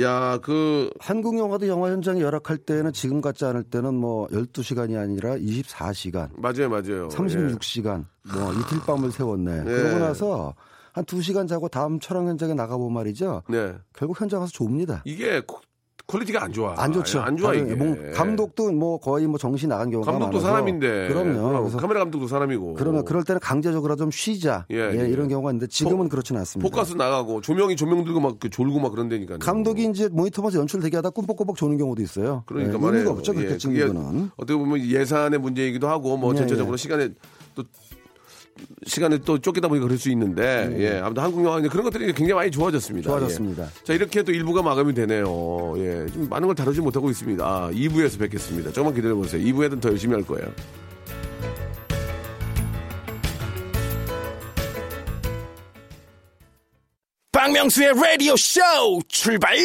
[0.00, 5.36] 야, 그, 한국 영화도 영화 현장에 열악할 때는 지금 같지 않을 때는 뭐 12시간이 아니라
[5.36, 7.08] 24시간, 맞아요, 맞아요.
[7.08, 9.58] 36시간, 뭐 이틀 밤을 세웠네.
[9.60, 9.64] 예.
[9.64, 10.54] 그러고 나서
[10.92, 13.42] 한 2시간 자고 다음 촬영 현장에 나가보면 말이죠.
[13.50, 13.52] 예.
[13.54, 13.74] 네.
[13.94, 15.02] 결국 현장 가서 좁니다.
[15.04, 15.60] 이게 코-
[16.06, 16.74] quality가 안 좋아.
[16.76, 17.20] 안 좋죠.
[17.20, 17.74] 안 좋아, 이게.
[17.74, 20.46] 뭐 감독도 뭐 거의 뭐 정신 나간 경우가 감독도 많아서.
[20.48, 21.08] 사람인데.
[21.08, 21.48] 그럼요.
[21.48, 22.74] 그럼 카메라 감독도 사람이고.
[22.74, 24.66] 그러면 그럴 때는 강제적으로 좀 쉬자.
[24.70, 25.08] 예, 예, 예.
[25.08, 26.68] 이런 경우가 있는데 지금은 포- 그렇지는 않습니다.
[26.68, 29.38] 포커스 나가고 조명이 조명 들고 막그 졸고 막 그런다니까요.
[29.38, 32.42] 감독이 이제 모니터 보면서 연출 대기하다 꿈뻑꿈뻑 조는 경우도 있어요.
[32.46, 32.94] 그러니까 예, 말이에요.
[32.96, 33.32] 의미가 없죠.
[33.32, 34.30] 그렇게 예, 찍는 거는.
[34.36, 36.76] 어떻게 보면 예산의 문제이기도 하고 뭐 예, 전체적으로 예.
[36.76, 37.08] 시간에
[37.54, 37.62] 또
[38.86, 42.50] 시간에 또 쫓기다 보니까 그럴 수 있는데 예 아무튼 한국 영화 그런 것들이 굉장히 많이
[42.50, 43.08] 좋아졌습니다.
[43.08, 43.64] 좋아졌습니다.
[43.64, 43.84] 예.
[43.84, 45.74] 자 이렇게 또 일부가 마감이 되네요.
[45.78, 47.44] 예, 좀 많은 걸 다루지 못하고 있습니다.
[47.44, 48.70] 아, 2부에서 뵙겠습니다.
[48.72, 49.42] 조금만 기다려 보세요.
[49.42, 50.46] 2부에는 더 열심히 할 거예요.
[57.32, 58.60] 박명수의 라디오 쇼
[59.08, 59.56] 출발!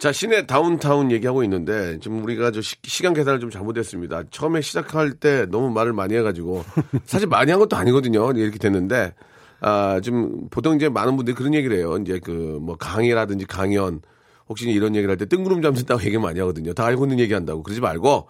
[0.00, 4.22] 자, 시내 다운타운 얘기하고 있는데, 지금 우리가 저 시, 간 계산을 좀 잘못했습니다.
[4.30, 6.64] 처음에 시작할 때 너무 말을 많이 해가지고,
[7.04, 8.32] 사실 많이 한 것도 아니거든요.
[8.32, 9.12] 이렇게 됐는데,
[9.60, 11.98] 아, 지금 보통 이제 많은 분들이 그런 얘기를 해요.
[12.00, 12.30] 이제 그
[12.62, 14.00] 뭐 강의라든지 강연,
[14.48, 16.72] 혹시 이런 얘기를 할 때 뜬구름 잠든다고 얘기 많이 하거든요.
[16.72, 17.62] 다 알고 있는 얘기 한다고.
[17.62, 18.26] 그러지 말고,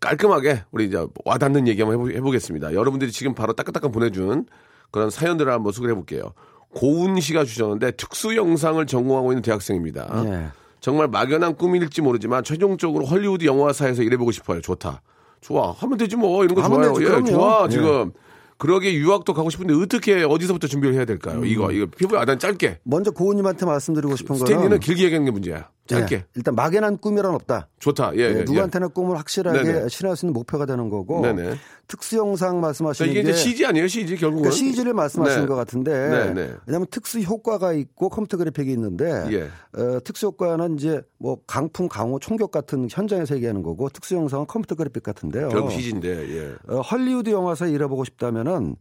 [0.00, 4.46] 깔끔하게 우리 이제 와닿는 얘기 한번 해보, 겠습니다 여러분들이 지금 바로 따끈따끈 보내준
[4.90, 6.32] 그런 사연들을 한번 소개해 볼게요.
[6.74, 10.24] 고운 씨가 주셨는데 특수 영상을 전공하고 있는 대학생입니다.
[10.26, 10.63] 예.
[10.84, 14.60] 정말 막연한 꿈일지 모르지만 최종적으로 헐리우드 영화사에서 일해보고 싶어요.
[14.60, 15.00] 좋다.
[15.40, 15.72] 좋아.
[15.72, 16.44] 하면 되지 뭐.
[16.44, 16.92] 이런 거 좋아요.
[16.92, 17.32] 되지, 예.
[17.32, 17.64] 좋아.
[17.64, 17.68] 예.
[17.70, 18.12] 지금.
[18.58, 21.38] 그러게 유학도 가고 싶은데 어떻게 어디서부터 준비를 해야 될까요?
[21.38, 21.46] 음.
[21.46, 22.80] 이거 이거 피부에 아단 짧게.
[22.82, 25.70] 먼저 고은님한테 말씀드리고 싶은 거는 스탠리는 길게 얘기하는 게 문제야.
[25.86, 26.14] 짧게.
[26.16, 27.68] 예, 일단 막연한 꿈이란 없다.
[27.78, 28.12] 좋다.
[28.16, 29.88] 예, 예, 예, 누구한테나 꿈을 확실하게 네네.
[29.88, 31.56] 실현할 수 있는 목표가 되는 거고 네네.
[31.86, 33.86] 특수 영상 자, 말씀하시는 이게 게 이제 CG 아니에요?
[33.86, 34.44] CG 결국은.
[34.44, 35.46] 그러니까 CG를 말씀하시는 네.
[35.48, 36.54] 것 같은데 네, 네.
[36.66, 39.78] 왜냐하면 특수 효과가 있고 컴퓨터 그래픽이 있는데 예.
[39.78, 44.76] 어, 특수 효과는 이제 뭐 강풍, 강호, 총격 같은 현장에서 얘기하는 거고 특수 영상은 컴퓨터
[44.76, 45.50] 그래픽 같은데요.
[45.50, 46.08] 결국 CG인데.
[46.08, 46.54] 예.
[46.66, 48.76] 어, 헐리우드 영화사에 일해보고 싶다면은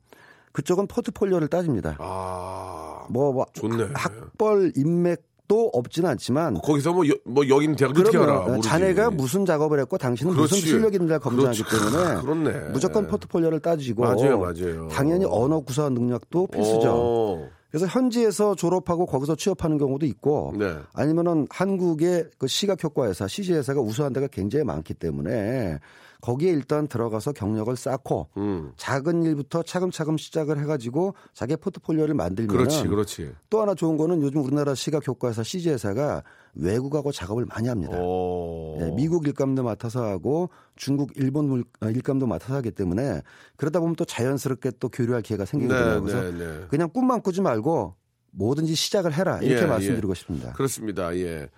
[0.54, 1.98] 그쪽은 포트폴리오를 따집니다.
[2.00, 3.06] 아.
[3.10, 3.90] 뭐, 뭐 좋네.
[3.94, 8.40] 학벌 인맥 도 없지는 않지만 거기서 뭐, 여, 뭐 여기는 대학 어떻게 알아?
[8.42, 8.68] 모르지.
[8.70, 10.56] 자네가 무슨 작업을 했고 당신은 그렇지.
[10.56, 11.86] 무슨 실력이 있는지를 검증하기 그렇지.
[11.92, 12.70] 때문에 그렇네.
[12.72, 14.88] 무조건 포트폴리오를 따지고 맞아요, 맞아요.
[14.90, 16.92] 당연히 언어 구사 능력도 필수죠.
[16.96, 17.50] 어.
[17.74, 20.78] 그래서 현지에서 졸업하고 거기서 취업하는 경우도 있고 네.
[20.94, 25.80] 아니면은 한국의 그 시각 효과 회사, CG 회사가 우수한 데가 굉장히 많기 때문에
[26.22, 28.74] 거기에 일단 들어가서 경력을 쌓고 음.
[28.78, 33.32] 작은 일부터 차근차근 시작을 해가지고 자기 포트폴리오를 만들면 그렇지, 그렇지.
[33.50, 36.22] 또 하나 좋은 거는 요즘 우리나라 시각 효과 회사 CG 회사가
[36.56, 37.98] 외국하고 작업을 많이 합니다.
[38.00, 38.78] 오.
[38.82, 43.22] 예, 미국 일감도 맡아서 하고 중국, 일본 물- 어, 일감도 맡아서 하기 때문에
[43.58, 46.60] 그러다 보면 또 자연스럽게 또 교류할 기회가 생기게 네, 되고 네, 네.
[46.70, 47.96] 그냥 꿈만 꾸지 말고
[48.32, 50.16] 뭐든지 시작을 해라 이렇게 예, 말씀드리고 예.
[50.16, 50.54] 싶습니다.
[50.54, 51.16] 그렇습니다.
[51.18, 51.50] 예.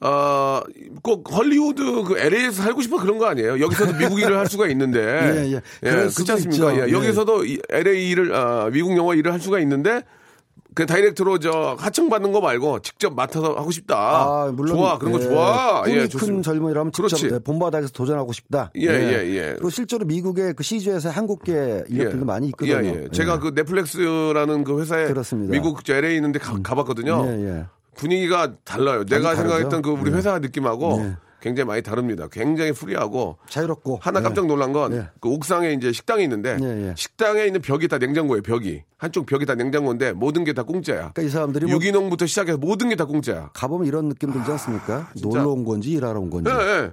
[0.00, 0.62] 아,
[1.02, 3.60] 꼭 헐리우드 그 LA에서 살고 싶어 그런 거 아니에요?
[3.60, 4.98] 여기서도 미국 일을 할 수가 있는데.
[5.46, 5.60] 예, 예.
[5.80, 6.76] 그럴 그렇지 않습니까?
[6.76, 6.92] 예, 예.
[6.92, 10.02] 여기서도 이 LA 일을 아, 미국 영화 일을 할 수가 있는데
[10.74, 13.96] 그 direct로 저 하청 받는 거 말고 직접 맡아서 하고 싶다.
[13.96, 14.98] 아, 물론 좋아.
[14.98, 15.82] 그런 거 예, 좋아.
[15.82, 16.42] 꿈이 예, 큰.
[16.42, 17.28] 젊은이라면 직접 그렇지.
[17.30, 18.70] 네, 본바닥에서 도전하고 싶다.
[18.76, 19.52] 예, 예, 예.
[19.54, 22.84] 그리고 실제로 미국의 그 CG에서 한국계 인력들도 많이 있거든요.
[22.84, 23.08] 예, 예.
[23.10, 25.50] 제가 그 넷플릭스라는 그 회사에 그렇습니다.
[25.50, 25.52] 음.
[25.52, 27.24] 미국 저 LA 있는데 가, 가봤거든요.
[27.26, 27.64] 예, 예.
[27.96, 29.04] 분위기가 달라요.
[29.04, 29.42] 내가 다르죠?
[29.42, 30.16] 생각했던 그 우리 예.
[30.16, 31.16] 회사 느낌하고 예.
[31.44, 32.26] 굉장히 많이 다릅니다.
[32.32, 34.22] 굉장히 free하고 자유롭고 하나 예.
[34.22, 35.08] 깜짝 놀란 건 예.
[35.20, 36.94] 그 옥상에 이제 식당이 있는데 예, 예.
[36.96, 38.40] 식당에 있는 벽이 다 냉장고예요.
[38.42, 40.96] 벽이 한쪽 벽이 다 냉장고인데 모든 게 다 공짜야.
[41.12, 43.50] 그러니까 이 사람들이 뭐 유기농부터 시작해서 모든 게 다 공짜야.
[43.52, 45.10] 가보면 이런 느낌 들지 않습니까?
[45.14, 45.38] 진짜.
[45.40, 46.50] 놀러 온 건지 일하러 온 건지.
[46.50, 46.92] 예, 예.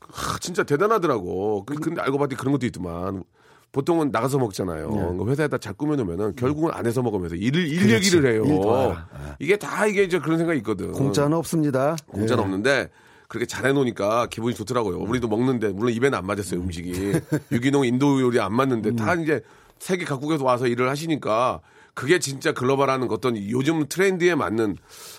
[0.00, 1.64] 하, 진짜 대단하더라고.
[1.64, 3.24] 그- 근데 알고 봤더니 그런 것도 있더만.
[3.72, 4.90] 보통은 나가서 먹잖아요.
[4.94, 5.18] 예.
[5.18, 7.94] 그 회사에다 잘 꾸며놓으면은 결국은 안에서 먹으면서 일, 일 그렇지.
[7.94, 8.42] 얘기를 해요.
[8.46, 9.08] 일 도와라.
[9.40, 10.92] 이게 다 이게 이제 그런 생각이 있거든.
[10.92, 11.96] 공짜는 없습니다.
[12.06, 12.44] 공짜는 예.
[12.44, 12.88] 없는데
[13.28, 14.98] 그렇게 잘해놓으니까 기분이 좋더라고요.
[14.98, 17.12] 우리도 먹는데 물론 입에는 안 맞았어요 음식이
[17.52, 19.22] 유기농 인도 요리 안 맞는데 다 음.
[19.22, 19.42] 이제
[19.78, 21.60] 세계 각국에서 와서 일을 하시니까
[21.92, 24.76] 그게 진짜 글로벌하는 어떤 요즘 트렌드에 맞는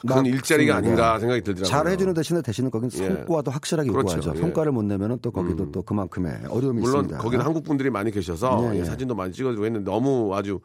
[0.07, 0.77] 그런 일자리가.
[0.77, 1.69] 아닌가 생각이 들더라고요.
[1.69, 2.97] 잘 해주는 대신에 대신에 거긴 예.
[3.05, 4.17] 성과도 확실하게 그렇죠.
[4.17, 4.37] 요구하죠.
[4.37, 4.41] 예.
[4.41, 7.17] 성과를 못 내면은 또 거기도 또 그만큼의 어려움이 물론 있습니다.
[7.17, 8.85] 거기는 한국 분들이 많이 계셔서 예, 예, 예.
[8.85, 10.61] 사진도 많이 찍어주고 했는데 너무 아주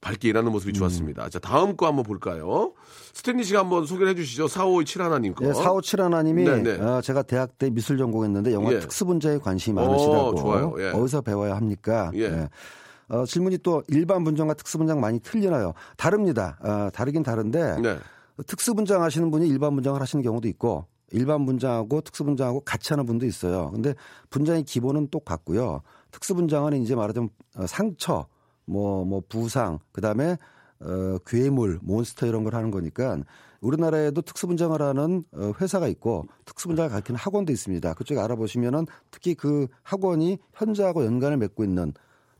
[0.00, 0.74] 밝게 일하는 모습이 음.
[0.74, 1.28] 좋았습니다.
[1.30, 2.72] 자 다음 거 한번 볼까요?
[3.16, 4.46] 스탠리 씨가 한번 소개를 해주시죠.
[4.46, 5.46] 4527 하나님 거.
[5.46, 6.72] 예, 4571 하나님이 네, 네.
[6.78, 8.78] 어, 제가 대학 때 미술 전공했는데 영화 예.
[8.78, 10.74] 특수 분야에 관심이 오, 많으시다고 좋아요.
[10.80, 10.90] 예.
[10.90, 12.10] 어디서 배워야 합니까?
[12.14, 12.46] 예.
[13.08, 15.72] 어, 질문이 또 일반 분장과 특수 분장 많이 틀리나요?
[15.96, 16.58] 다릅니다.
[16.60, 17.96] 어, 다르긴 다른데 네.
[18.46, 23.06] 특수 분장 하시는 분이 일반 분장을 하시는 경우도 있고 일반 분장하고 특수 분장하고 같이 하는
[23.06, 23.70] 분도 있어요.
[23.70, 23.94] 근데
[24.28, 25.80] 분장의 기본은 똑같고요.
[26.10, 28.26] 특수 분장은 이제 말하자면 어, 상처,
[28.66, 30.36] 뭐, 뭐 부상, 그 다음에
[30.80, 33.18] 어, 괴물, 몬스터 이런 걸 하는 거니까
[33.60, 37.94] 우리나라에도 특수 분장을 하는 어, 회사가 있고 특수 분장을 가르치는 학원도 있습니다.
[37.94, 41.92] 그쪽에 알아보시면은 특히 그 학원이 현장하고 연관을 맺고 있는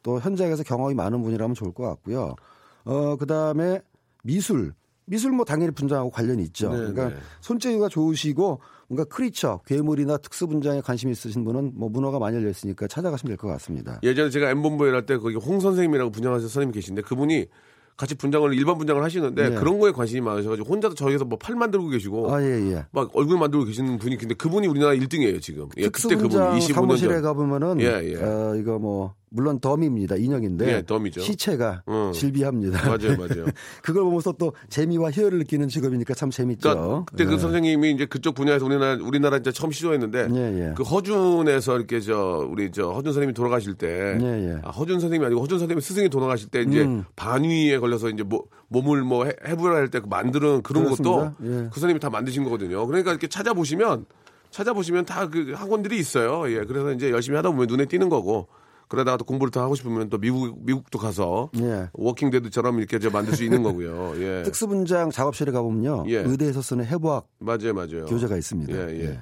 [0.03, 2.37] 또 현장에서 경험이 많은 분이라면 좋을 것 같고요.
[2.85, 3.81] 어, 그 다음에
[4.23, 4.75] 미술.
[5.09, 6.71] 미술 뭐 당연히 분장하고 관련이 있죠.
[6.71, 7.17] 네, 그러니까 네.
[7.41, 12.89] 손재주가 좋으시고 뭔가 크리처, 괴물이나 특수 분장에 관심 있으신 분은 뭐 문화가 많이 열려 있으니까
[12.89, 14.01] 찾아가시면 될 것 같습니다.
[14.03, 17.47] 예전에 제가 엠본부에 할때 거기 홍 선생님이라고 분장하시는 선생님 계신데 그분이
[17.97, 19.55] 같이 분장을 일반 분장을 하시는데 네.
[19.57, 22.85] 그런 거에 관심이 많으셔가지고 혼자도 저기서 뭐 팔 만들고 계시고 아, 예, 예.
[22.93, 25.69] 막 얼굴 만들고 계시는 분이 근데 그분이 우리나라 1등이에요 지금.
[25.77, 27.23] 예, 특수 그때 그분 분장 25년 사무실에 전.
[27.23, 28.17] 가보면은 예, 예.
[28.17, 30.17] 어, 이거 뭐 물론 덤입니다.
[30.17, 31.21] 인형인데 예, 덤이죠.
[31.21, 32.11] 시체가 음.
[32.15, 32.81] 질비합니다.
[32.89, 33.45] 맞아요, 맞아요.
[33.83, 36.71] 그걸 보면서 또 재미와 희열을 느끼는 직업이니까 참 재밌죠.
[36.71, 37.27] 그러니까 그때 예.
[37.29, 40.75] 그 선생님이 이제 그쪽 분야에서 우리나라 우리나라 이제 처음 시도했는데 예, 예.
[40.75, 44.59] 그 허준에서 이렇게 저 우리 저 허준 선생님이 돌아가실 때 예, 예.
[44.65, 47.05] 아, 허준 선생님이 아니고 허준 선생님 스승이 돌아가실 때 이제 음.
[47.15, 51.35] 반위에 걸려서 이제 뭐, 몸을 뭐 해- 해부할 때그 만드는 그런 것도 그렇습니다.
[51.43, 51.69] 예.
[51.69, 52.87] 그 선생님이 다 만드신 거거든요.
[52.87, 54.07] 그러니까 이렇게 찾아보시면
[54.51, 56.51] 찾아보시면 다 그 학원들이 있어요.
[56.51, 56.65] 예.
[56.65, 58.49] 그래서 이제 열심히 하다 보면 눈에 띄는 거고
[58.89, 61.89] 그러다가 또 공부를 더 하고 싶으면 또 미국 미국도 가서 예.
[61.93, 64.15] 워킹 데드처럼 이렇게 저 만들 수 있는 거고요.
[64.17, 64.43] 예.
[64.47, 66.05] 특수 분장 작업실에 가보면요.
[66.09, 66.19] 예.
[66.19, 68.05] 의대에서 쓰는 해부학 맞아요, 맞아요.
[68.07, 68.73] 교재가 있습니다.
[68.73, 69.21] 예, 예.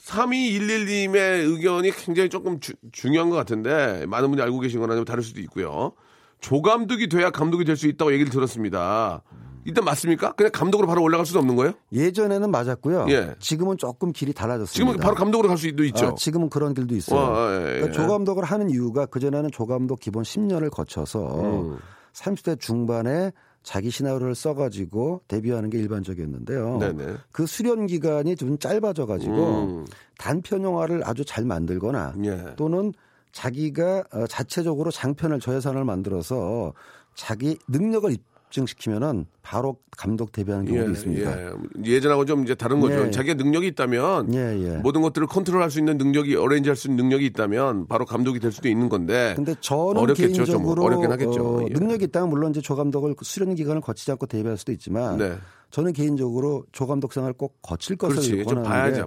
[0.00, 1.16] 3211님의
[1.50, 5.40] 의견이 굉장히 조금 주- 중요한 것 같은데 많은 분이 알고 계신 건 아니면 다를 수도
[5.40, 5.92] 있고요.
[6.40, 9.22] 조감독이 돼야 감독이 될 수 있다고 얘기를 들었습니다.
[9.68, 10.32] 일단 맞습니까?
[10.32, 11.74] 그냥 감독으로 바로 올라갈 수도 없는 거예요?
[11.92, 13.06] 예전에는 맞았고요.
[13.10, 13.34] 예.
[13.38, 14.72] 지금은 조금 길이 달라졌습니다.
[14.72, 16.06] 지금은 바로 감독으로 갈 수도 있죠.
[16.06, 17.20] 아, 지금은 그런 길도 있어요.
[17.20, 17.60] 어, 예, 예.
[17.80, 21.78] 그러니까 조감독을 하는 이유가 그전에는 조감독 기본 10년을 거쳐서 음.
[22.14, 23.30] 30대 중반에
[23.62, 26.78] 자기 시나리오를 써가지고 데뷔하는 게 일반적이었는데요.
[26.78, 27.16] 네네.
[27.30, 29.86] 그 수련 기간이 좀 짧아져가지고 음.
[30.16, 32.54] 단편 영화를 아주 잘 만들거나 예.
[32.56, 32.94] 또는
[33.32, 36.72] 자기가 어, 자체적으로 장편을 저예산을 만들어서
[37.14, 38.16] 자기 능력을
[38.48, 41.42] 입증시키면은 바로 감독 데뷔하는 경우도 있습니다.
[41.42, 41.52] 예.
[41.84, 43.06] 예전하고 좀 이제 다른 거죠.
[43.06, 43.10] 예.
[43.10, 44.76] 자기가 능력이 있다면 예, 예.
[44.78, 48.68] 모든 것들을 컨트롤할 수 있는 능력이 어레인지할 수 있는 능력이 있다면 바로 감독이 될 수도
[48.68, 49.34] 있는 건데.
[49.36, 50.44] 근데 저는 어렵겠죠.
[50.44, 51.42] 좀 개인적으로 어렵긴 하겠죠.
[51.42, 51.72] 어, 예.
[51.72, 55.36] 능력이 있다면 물론 이제 조 감독을 수련 기간을 거치지 않고 데뷔할 수도 있지만 네.
[55.70, 58.44] 저는 개인적으로 조 감독 생활 꼭 거칠 것을.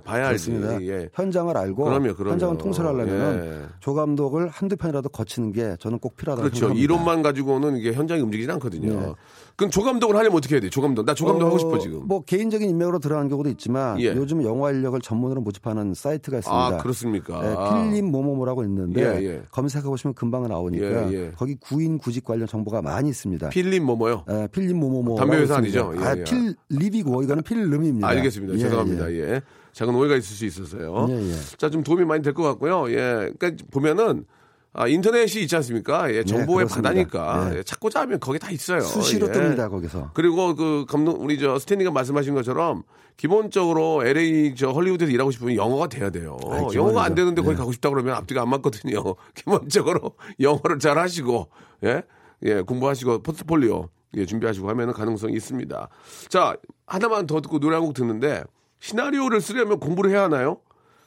[0.04, 0.52] 봐야지.
[0.52, 0.82] 그렇습니다.
[0.84, 1.10] 예.
[1.14, 2.32] 현장을 알고 그럼요, 그럼요.
[2.34, 3.66] 현장을 통솔하려면 예.
[3.80, 6.60] 조 감독을 한두 편이라도 거치는 게 저는 꼭 필요하다고 그렇죠.
[6.60, 6.84] 생각합니다.
[6.84, 9.00] 이론만 가지고는 이게 현장이 움직이지 않거든요.
[9.00, 9.14] 네.
[9.56, 10.70] 그럼 조감독을 하려면 어떻게 해야 돼?
[10.70, 11.06] 조감독.
[11.06, 12.08] 나 조감독 하고 싶어 어, 지금.
[12.08, 14.08] 뭐 개인적인 인맥으로 들어간 경우도 있지만 예.
[14.16, 16.66] 요즘 영화 인력을 전문으로 모집하는 사이트가 있습니다.
[16.68, 17.42] 아, 그렇습니까?
[17.42, 17.84] 네, 아.
[17.84, 19.42] 필립 모모모라고 있는데 예, 예.
[19.52, 21.32] 검색해 보시면 금방 나오니까 예, 예.
[21.36, 23.50] 거기 구인 구직 관련 정보가 많이 있습니다.
[23.50, 24.26] 필립 뭐뭐요?
[24.30, 25.94] 에, 필립 모모모 담배 회사 아니죠?
[25.96, 26.24] 예, 아, 예.
[26.24, 28.08] 필립이고 이거는 필름입니다.
[28.08, 28.54] 알겠습니다.
[28.56, 29.12] 예, 죄송합니다.
[29.12, 29.20] 예.
[29.36, 29.42] 예.
[29.74, 31.08] 작은 오해가 있을 수 있어서요.
[31.10, 31.34] 예, 예.
[31.58, 32.90] 자, 좀 도움이 많이 될 것 같고요.
[32.92, 33.32] 예.
[33.40, 34.26] 그러니까 보면은
[34.74, 36.14] 아, 인터넷이 있지 않습니까?
[36.14, 36.90] 예, 정보의 그렇습니다.
[36.90, 37.52] 바다니까.
[37.54, 37.58] 예.
[37.58, 38.80] 예, 찾고자 하면 거기 다 있어요.
[38.82, 39.32] 수시로 예.
[39.32, 40.12] 뜹니다 거기서.
[40.14, 42.84] 그리고 그 감독 우리 저 스탠리가 말씀하신 것처럼
[43.18, 46.38] 기본적으로 LA 저 헐리우드에서 일하고 싶으면 영어가 돼야 돼요.
[46.42, 46.80] 기본이죠.
[46.80, 47.58] 영어가 안 되는데 거기 예.
[47.58, 49.04] 가고 싶다 그러면 앞뒤가 안 맞거든요.
[49.36, 51.50] 기본적으로 영어를 잘 하시고
[51.84, 52.04] 예.
[52.44, 55.90] 예, 공부하시고 포트폴리오 예, 준비하시고 하면은 가능성이 있습니다.
[56.30, 56.56] 자,
[56.88, 58.44] 하나만 더 듣고 노래 한 곡 듣는데
[58.80, 60.58] 시나리오를 쓰려면 공부를 해야 하나요?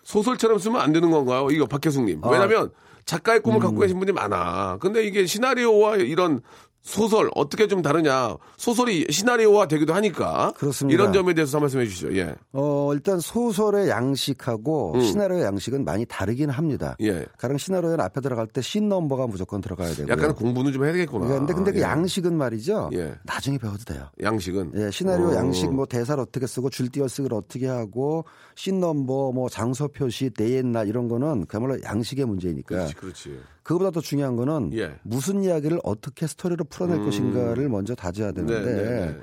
[0.03, 1.49] 소설처럼 쓰면 안 되는 건가요?
[1.51, 2.21] 이거 박혜숙님.
[2.25, 2.29] 아.
[2.29, 2.71] 왜냐면
[3.05, 3.61] 작가의 꿈을 음.
[3.61, 4.79] 갖고 계신 분이 많아.
[4.81, 6.41] 근데 이게 시나리오와 이런
[6.85, 8.37] 소설 어떻게 좀 다르냐?
[8.59, 10.53] 소설이 시나리오화 되기도 하니까.
[10.57, 10.95] 그렇습니다.
[10.95, 12.15] 이런 점에 대해서 한 말씀 해주시죠.
[12.19, 12.35] 예.
[12.53, 16.97] 어, 일단 소설의 양식하고 시나리오의 양식은 많이 다르긴 합니다.
[17.01, 17.07] 음.
[17.07, 17.27] 예.
[17.39, 20.13] 가령 시나리오는 앞에 들어갈 때씬 넘버가 무조건 들어가야 되고요.
[20.13, 21.25] 약간 공부는 좀 해야 되겠구나.
[21.25, 21.83] 그러니까 근데, 근데 그 예.
[21.83, 22.91] 양식은 말이죠.
[22.93, 23.15] 예.
[23.25, 24.11] 나중에 배워도 돼요.
[24.23, 24.73] 양식은.
[24.77, 25.35] 예, 시나리오 어.
[25.37, 30.29] 양식 뭐 대사를 어떻게 쓰고 줄 띄어 쓰기를 어떻게 하고 scene number 뭐 장소 표시
[30.29, 33.39] day and night 이런 거는 그야말로 양식의 문제이니까 그렇지, 그렇지.
[33.65, 34.95] 그거보다 더 중요한 거는 예.
[35.03, 39.19] 무슨 이야기를 어떻게 스토리로 풀어낼 것인가를 먼저 다져야 되는데 네, 네, 네.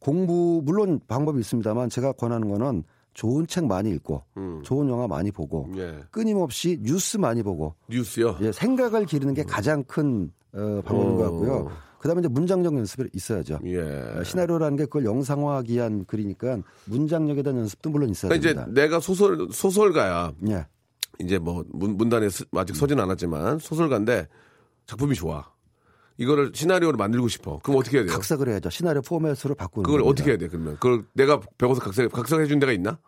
[0.00, 2.82] 공부 물론 방법이 있습니다만 제가 권하는 거는
[3.14, 4.60] 좋은 책 많이 읽고 음.
[4.64, 6.02] 좋은 영화 많이 보고 예.
[6.10, 8.38] 끊임없이 뉴스 많이 보고 뉴스요.
[8.40, 11.70] 예, 생각을 기르는 게 가장 큰 어, 방법인 것 같고요.
[11.98, 13.60] 그다음에 이제 문장적 연습이 있어야죠.
[13.66, 13.78] 예.
[13.80, 18.80] 어, 시나리오라는 게 그걸 영상화하기 위한 글이니까 문장력에 대한 연습도 물론 있어야 그러니까 이제 됩니다.
[18.80, 20.32] 내가 소설 소설가야.
[20.48, 20.66] 예.
[21.18, 24.28] 이제 뭐 문, 문단에 쓰- 아직 서진 않았지만 소설가인데
[24.86, 25.50] 작품이 좋아.
[26.18, 27.58] 이거를 시나리오로 만들고 싶어.
[27.62, 28.14] 그럼 어떻게 해야 돼요?
[28.14, 28.70] 각색을 해야죠.
[28.70, 30.10] 시나리오 포맷으로 바꾸는 그걸 겁니다.
[30.10, 30.48] 어떻게 해야 돼?
[30.48, 32.98] 그러면 그걸 내가 배워서 각색 각색해 준 데가 있나?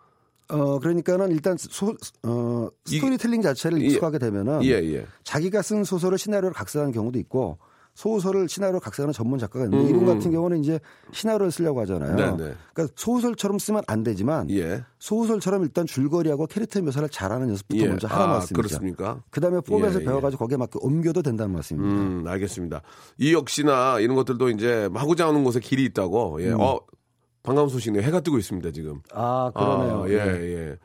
[0.49, 3.87] 어 그러니까는 일단 소, 어, 이- 스토리텔링 자체를 예.
[3.87, 5.07] 익숙하게 되면은 예, 예.
[5.23, 7.59] 자기가 쓴 소설을 시나리오로 각색하는 경우도 있고
[7.94, 10.14] 소설을 시나리오로 각색하는 전문 작가가 있는데 음, 이분 음.
[10.14, 10.80] 같은 경우는 이제
[11.12, 12.16] 시나리오를 쓰려고 하잖아요.
[12.16, 12.54] 네, 네.
[12.72, 14.83] 그러니까 소설처럼 쓰면 안 되지만 예.
[14.98, 17.88] 소설처럼 일단 줄거리하고 캐릭터 묘사를 잘하는 연습부터 예.
[17.88, 18.54] 먼저 하는 아, 말씀이죠.
[18.54, 19.22] 그렇습니까?
[19.30, 20.04] 그다음에 포맷을 예, 예.
[20.04, 22.02] 배워가지고 거기에 맞게 옮겨도 된다는 말씀입니다.
[22.02, 22.83] 음, 알겠습니다.
[23.18, 26.42] 이 역시나 이런 것들도 이제 하고자 하는 곳에 길이 있다고.
[26.42, 26.50] 예.
[26.50, 26.80] 어,
[27.44, 28.02] 반가운 소식이네요.
[28.02, 29.00] 해가 뜨고 있습니다, 지금.
[29.12, 29.52] 아 음.
[29.54, 30.02] 그러네요.
[30.02, 30.78] 아, 예, 예.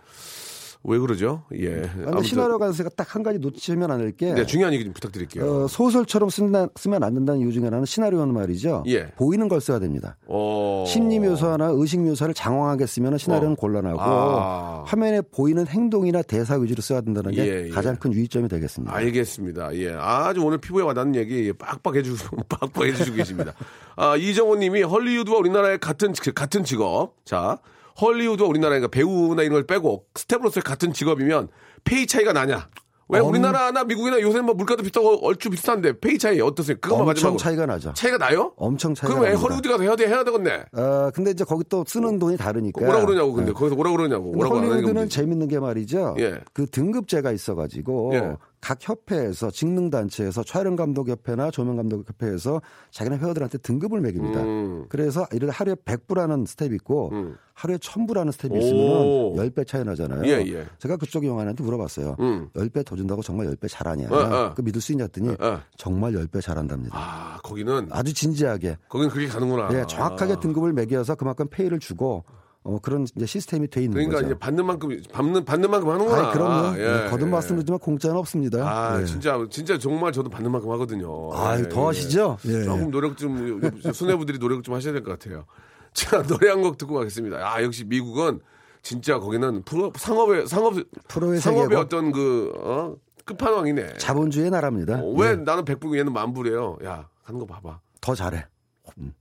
[0.84, 1.44] 왜 그러죠?
[1.54, 1.90] 예.
[1.94, 5.64] 근데 시나리오 관세가 딱 한 가지 놓치면 안될게 네, 중요한 얘기 좀 부탁드릴게요.
[5.64, 8.84] 어, 소설처럼 쓴다, 쓰면 안 된다는 이유 중에 하나는 시나리오는 말이죠.
[8.88, 9.08] 예.
[9.18, 10.16] 보이는 걸 써야 됩니다.
[10.28, 10.86] 어.
[10.88, 14.84] 심리 묘사나 의식 묘사를 장황하게 쓰면 시나리오는 곤란하고 아.
[14.86, 17.70] 화면에 보이는 행동이나 대사 위주로 써야 된다는 게 예, 예.
[17.70, 18.94] 가장 큰 유의점이 되겠습니다.
[18.96, 19.76] 알겠습니다.
[19.76, 19.94] 예.
[20.00, 23.54] 아주 오늘 피부에 와닿는 얘기 빡빡 해주시고, 빡빡 해주시고 계십니다.
[23.96, 27.16] 아, 이정호 님이 헐리우드와 우리나라의 같은, 직- 같은 직업.
[27.26, 27.58] 자,
[28.02, 31.50] 헐리우드와 우리나라의 그러니까 배우나 이런 걸 빼고 스텝으로서의 같은 직업이면
[31.84, 32.70] 페이 차이가 나냐?
[33.12, 36.78] 왜 엄- 우리나라나 미국이나 요새 뭐 물가도 비싸고 얼추 비슷한데 페이 차이 어떠세요?
[36.80, 37.38] 그것만 엄청 마지막으로.
[37.40, 37.92] 차이가 나죠.
[37.94, 38.54] 차이가 나요?
[38.56, 39.48] 엄청 차이가 그럼 왜 납니다.
[39.48, 40.64] 헐리우드 가서 해야, 돼, 해야 되겠네?
[40.74, 42.86] 어, 근데 이제 거기 또 쓰는 돈이 다르니까.
[42.86, 43.48] 뭐라 그러냐고, 근데.
[43.52, 43.54] 네.
[43.54, 44.26] 거기서 뭐라 그러냐고.
[44.26, 45.16] 근데 뭐라고 안 하니까 헐리우드는 문제지.
[45.22, 46.16] 재밌는 게 말이죠.
[46.20, 46.40] 예.
[46.54, 48.36] 그 등급제가 있어가지고 예.
[48.62, 54.42] 각 협회에서 직능 단체에서 촬영 감독 협회나 조명 감독 협회에서 자기네 회원들한테 등급을 매깁니다.
[54.42, 54.86] 음.
[54.90, 57.38] 그래서 이를 하루에 100불 하는 스텝이 있고 음.
[57.54, 58.58] 하루에 1000불 하는 스텝이 오.
[58.58, 60.26] 있으면 10배 차이 나잖아요.
[60.26, 60.66] 예, 예.
[60.78, 62.16] 제가 그쪽 영화인한테 물어봤어요.
[62.20, 62.50] 음.
[62.54, 64.10] 10배 더 준다고 정말 10배 잘하냐.
[64.10, 64.54] 어, 어.
[64.54, 65.62] 그 믿을 수 있냐 했더니 어.
[65.78, 66.98] 정말 10배 잘한답니다.
[66.98, 69.70] 아, 거기는, 아주 진지하게 거기는 그렇게 가는구나.
[69.74, 70.40] 예, 정확하게 아.
[70.40, 72.24] 등급을 매겨서 그만큼 페이를 주고
[72.64, 74.28] 어, 그런 이제 시스템이 돼 있는 그러니까 거죠.
[74.28, 76.28] 이제 받는 만큼 받는 받는 만큼 하는구나.
[76.28, 76.78] 아이, 그럼요.
[76.80, 77.32] 예, 네, 거듭 예.
[77.32, 78.60] 말씀드리지만 공짜는 없습니다.
[78.68, 79.06] 아 예.
[79.06, 81.34] 진짜 진짜 정말 저도 받는 만큼 하거든요.
[81.34, 81.86] 아유, 예, 더 예.
[81.88, 82.38] 하시죠?
[82.46, 82.64] 예.
[82.64, 83.62] 조금 노력 좀
[83.94, 85.46] 수뇌부들이 노력 좀 하셔야 될 것 같아요.
[85.94, 87.38] 자 노래 한 곡 듣고 가겠습니다.
[87.38, 88.42] 아 역시 미국은
[88.82, 90.74] 진짜 거기는 프로, 상업의 상업
[91.08, 92.96] 프로의 상업의 세계고 어떤 그 어?
[93.26, 93.98] 끝판왕이네.
[94.00, 95.00] 자본주의 나라입니다.
[95.02, 95.36] 어, 왜 예.
[95.36, 96.78] 나는 백불 얘는 만불이에요?
[96.84, 97.80] 야 하는 거 봐봐.
[98.02, 98.46] 더 잘해.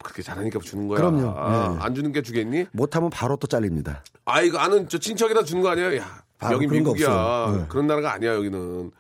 [0.03, 0.99] 그렇게 잘하니까 주는 거야.
[0.99, 1.35] 그럼요.
[1.37, 1.85] 아, 예.
[1.85, 2.67] 안 주는 게 주겠니?
[2.73, 4.03] 못하면 바로 또 잘립니다.
[4.25, 5.97] 아 이거 아는 저 친척이라 주는 거 아니에요?
[5.99, 7.55] 야 아, 여기 미국이야.
[7.57, 7.65] 네.
[7.69, 8.91] 그런 나라가 아니야 여기는.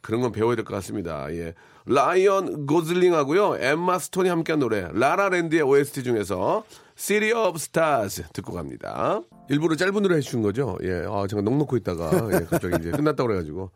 [0.00, 1.26] 그런 건 배워야 될 것 같습니다.
[1.34, 1.54] 예.
[1.84, 3.56] 라이언 고즐링하고요.
[3.58, 6.64] 엠마 스톤이 함께한 노래 라라랜드의 OST 중에서
[6.96, 9.20] City of Stars 듣고 갑니다.
[9.48, 10.76] 일부러 짧은 노래 해주신 거죠?
[10.82, 11.04] 예.
[11.08, 13.70] 아 제가 넋 놓고 있다가 예, 갑자기 이제 끝났다고 그래가지고.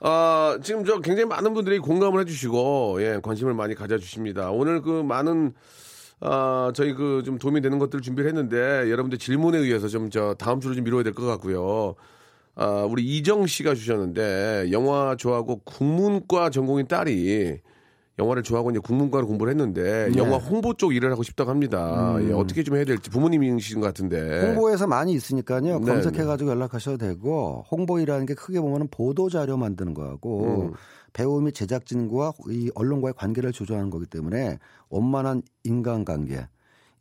[0.00, 4.50] 아, 지금 저 굉장히 많은 분들이 공감을 해주시고, 예, 관심을 많이 가져주십니다.
[4.50, 5.54] 오늘 그 많은,
[6.20, 10.60] 아, 저희 그 좀 도움이 되는 것들 준비를 했는데 여러분들 질문에 의해서 좀 저 다음
[10.60, 11.94] 주로 좀 미뤄야 될 것 같고요.
[12.54, 17.58] 아, 우리 이정 씨가 주셨는데 영화 좋아하고 국문과 전공인 딸이
[18.18, 20.18] 영화를 좋아하고 이제 국문과를 공부를 했는데 네.
[20.18, 22.16] 영화 홍보 쪽 일을 하고 싶다고 합니다.
[22.20, 24.46] 예, 어떻게 좀 해야 될지 부모님이신 것 같은데.
[24.46, 25.80] 홍보에서 많이 있으니까요.
[25.80, 30.72] 네, 검색해가지고 연락하셔도 되고 홍보이라는 게 크게 보면 보도 자료 만드는 거하고 음.
[31.12, 36.46] 배우 및 제작진과 이 언론과의 관계를 조정하는 거기 때문에 원만한 인간관계.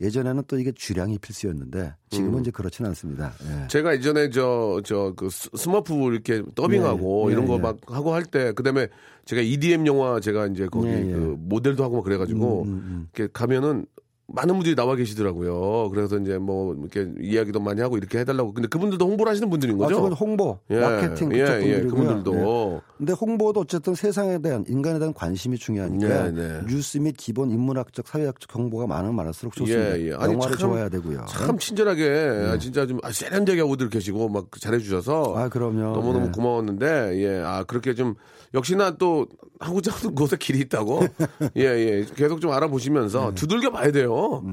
[0.01, 2.41] 예전에는 또 이게 주량이 필수였는데 지금은 음.
[2.41, 3.33] 이제 그렇지는 않습니다.
[3.63, 3.67] 예.
[3.67, 7.59] 제가 이전에 저 저 그 스머프 이렇게 더빙하고 예, 이런 예, 거 예.
[7.59, 8.87] 막 하고 할 때 그다음에
[9.25, 10.87] 제가 EDM 영화 제가 이제 거기.
[10.87, 13.85] 그 모델도 하고 막 그래가지고 음, 음, 이렇게 가면은
[14.27, 15.89] 많은 분들이 나와 계시더라고요.
[15.91, 18.53] 그래서 이제 뭐 이렇게 이야기도 많이 하고 이렇게 해달라고.
[18.53, 19.95] 근데 그분들도 홍보를 하시는 분들인 아, 거죠?
[19.97, 21.89] 그건 홍보, 예, 마케팅 예, 그쪽 예, 분들이고요.
[22.23, 22.73] 그분들도.
[22.75, 22.81] 예.
[22.97, 26.61] 근데 홍보도 어쨌든 세상에 대한 인간에 대한 관심이 중요하니까 네, 네.
[26.67, 29.99] 뉴스 및 기본 인문학적 사회학적 정보가 많으면 많을수록 좋습니다.
[29.99, 30.13] 예, 예.
[30.15, 31.25] 아니, 영화를 참- 좋아해야 되고요.
[31.27, 35.93] 참 친절하게 아, 진짜 좀 아, 세련되게 하고들 계시고 막 잘해주셔서 아, 그럼요.
[35.93, 36.31] 너무 너무 예.
[36.31, 38.15] 고마웠는데 예, 아 그렇게 좀
[38.55, 39.27] 역시나 또
[39.65, 41.07] 하고자 하는 곳에 길이 있다고
[41.57, 42.05] 예, 예.
[42.15, 44.43] 계속 좀 알아보시면서 두들겨 봐야 돼요.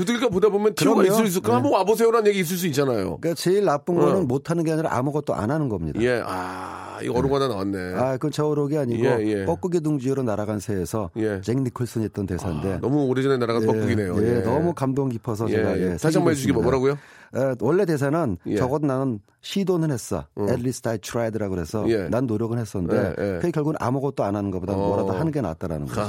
[0.00, 0.84] 두들겨 보다 보면 네.
[0.84, 0.94] 음.
[0.94, 1.02] 그럼요.
[1.02, 3.18] 있을 수, 그럼 한번 와보세요라는 얘기 있을 수 있잖아요.
[3.18, 4.06] 그러니까 제일 나쁜 어.
[4.06, 6.00] 거는 못하는 게 아니라 아무것도 안 하는 겁니다.
[6.00, 7.94] 예, 아 이거 어록 하나 나왔네.
[7.96, 9.44] 아, 그건 저어록이 아니고 예, 예.
[9.44, 11.42] 뻐꾸기 둥지로 날아간 새에서 예.
[11.42, 14.16] 잭 니콜슨이 했던 대사인데 아, 너무 오래전에 날아간 뻐꾸기네요.
[14.22, 14.40] 예, 예.
[14.40, 15.82] 너무 감동 깊어서 예, 제가 예.
[15.82, 16.92] 예, 다시 한번 해주시기 새기고 뭐라고요?
[16.92, 18.56] 에, 원래 대사는 예.
[18.56, 20.24] 적어도 나는 시도는 했어.
[20.38, 22.08] At least I tried라고 그래서 예.
[22.08, 23.38] 난 노력은 했었는데 예, 예.
[23.38, 24.76] 그게 결국은 아무것도 안 하는 것보다 어.
[24.76, 26.00] 뭐라도 하는 게 낫다라는 거죠.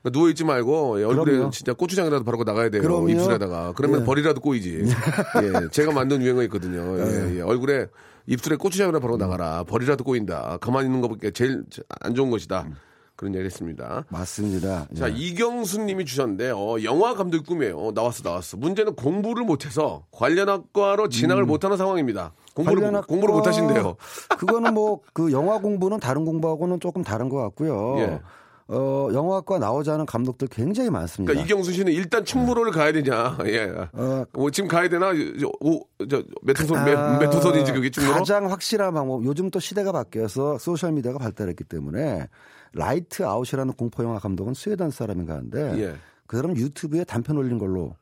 [0.00, 0.02] 예.
[0.02, 1.50] 그러니까 누워 있지 말고 예, 얼굴에 그럼요.
[1.50, 2.82] 진짜 고추장이라도 바르고 나가야 돼요.
[2.82, 3.08] 그럼요.
[3.10, 3.72] 입술에다가.
[3.76, 4.04] 그러면 예.
[4.04, 4.84] 벌이라도 꼬이지.
[4.84, 5.68] 예.
[5.70, 6.98] 제가 만든 유행어 있거든요.
[6.98, 7.40] 예, 예.
[7.42, 7.86] 얼굴에
[8.26, 9.64] 입술에 고추장이라도 바르고 나가라.
[9.64, 10.58] 벌이라도 꼬인다.
[10.60, 11.64] 가만히 있는 것밖에 제일
[12.00, 12.66] 안 좋은 것이다.
[13.16, 14.04] 그런 얘기 했습니다.
[14.08, 14.86] 맞습니다.
[14.96, 15.14] 자, 예.
[15.14, 17.76] 이경수 님이 주셨는데, 어, 영화 감독 꿈이에요.
[17.76, 18.56] 어, 나왔어, 나왔어.
[18.56, 22.32] 문제는 공부를 못해서 관련 학과로 진학을 못하는 상황입니다.
[22.54, 22.80] 공부를, 음.
[22.80, 23.96] 관련 학과- 공부를 못하신대요.
[24.38, 27.96] 그거는 뭐 그 영화 공부는 다른 공부하고는 조금 다른 것 같고요.
[27.98, 28.20] 예.
[28.72, 31.32] 어, 영화과 않은 감독들 굉장히 많습니다.
[31.32, 33.36] 그러니까 이경수 씨는 일단 충무로를 가야 되냐.
[33.46, 33.64] 예.
[33.92, 35.12] 어, 어, 지금 가야 되나?
[35.40, 36.56] 저, 오, 저, 몇,
[36.96, 38.14] 아, 몇 호선인지 그게 충무로?
[38.14, 39.24] 가장 확실한 방법.
[39.24, 42.28] 요즘 또 시대가 바뀌어서 소셜 미디어가 발달했기 때문에
[42.72, 45.94] 라이트 아웃이라는 공포 영화 감독은 스웨덴 사람인가 하는데 예.
[46.28, 47.96] 그 사람 유튜브에 단편 올린 걸로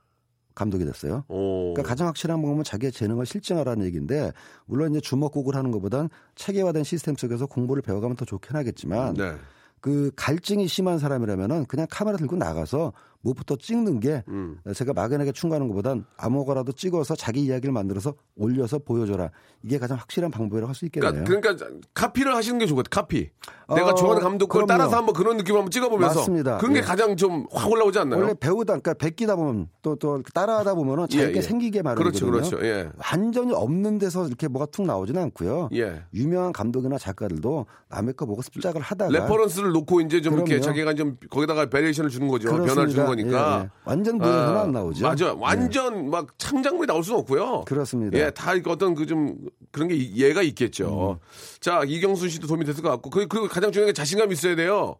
[0.54, 1.24] 감독이 됐어요.
[1.28, 1.72] 오.
[1.72, 4.32] 그러니까 가장 확실한 방법은 자기의 재능을 실증하라는 얘기인데
[4.66, 9.34] 물론 이제 주먹구구 하는 것보단 체계화된 시스템 속에서 공부를 배워가면 더 좋긴 하겠지만 네.
[9.80, 14.58] 그 갈증이 심한 사람이라면은 그냥 카메라 들고 나가서 무엇부터 찍는 게 음.
[14.74, 19.30] 제가 막연하게 충고하는 것보단 아무거나도 찍어서 자기 이야기를 만들어서 올려서 보여줘라.
[19.64, 21.24] 이게 가장 확실한 방법이라고 할 수 있겠네요.
[21.24, 22.88] 그러니까, 그러니까 카피를 하시는 게 좋겠다.
[22.90, 23.30] 카피.
[23.74, 24.78] 내가 어, 좋아하는 감독 걸 그럼요.
[24.78, 26.58] 따라서 한번 그런 느낌 한번 찍어보면서 맞습니다.
[26.58, 26.82] 그런 게 예.
[26.82, 28.20] 가장 좀 확 올라오지 않나요?
[28.20, 31.40] 원래 배우다, 그러니까 베끼다 보면 또, 또 따라하다 보면은 자기가 예, 예.
[31.42, 32.30] 생기게 마련이거든요.
[32.30, 32.66] 그렇죠, 그렇죠.
[32.66, 32.88] 예.
[33.12, 35.70] 완전히 없는 데서 이렇게 뭐가 툭 나오지는 않고요.
[35.74, 36.02] 예.
[36.14, 40.64] 유명한 감독이나 작가들도 남의 거 보고 습작을 하다가 reference를 놓고 이제 좀 이렇게 그럼요.
[40.64, 42.48] 자기가 좀 거기다가 variation을 주는 거죠.
[42.50, 43.58] 변화를 주는 거 니까.
[43.60, 43.68] 예, 예.
[43.84, 45.04] 완전 무에서는 아, 안 나오죠.
[45.06, 45.26] 맞아.
[45.26, 45.34] 예.
[45.38, 47.64] 완전 막 창작물이 나올 수는 없고요.
[47.66, 48.18] 그렇습니다.
[48.18, 49.36] 예, 다 어떤 그 좀
[49.72, 51.18] 그런 게 이- 예가 있겠죠.
[51.22, 51.26] 음.
[51.60, 53.10] 자, 이경순 씨도 도움이 됐을 것 같고.
[53.10, 54.96] 그- 그리고 가장 중요한 게 자신감 있어야 돼요.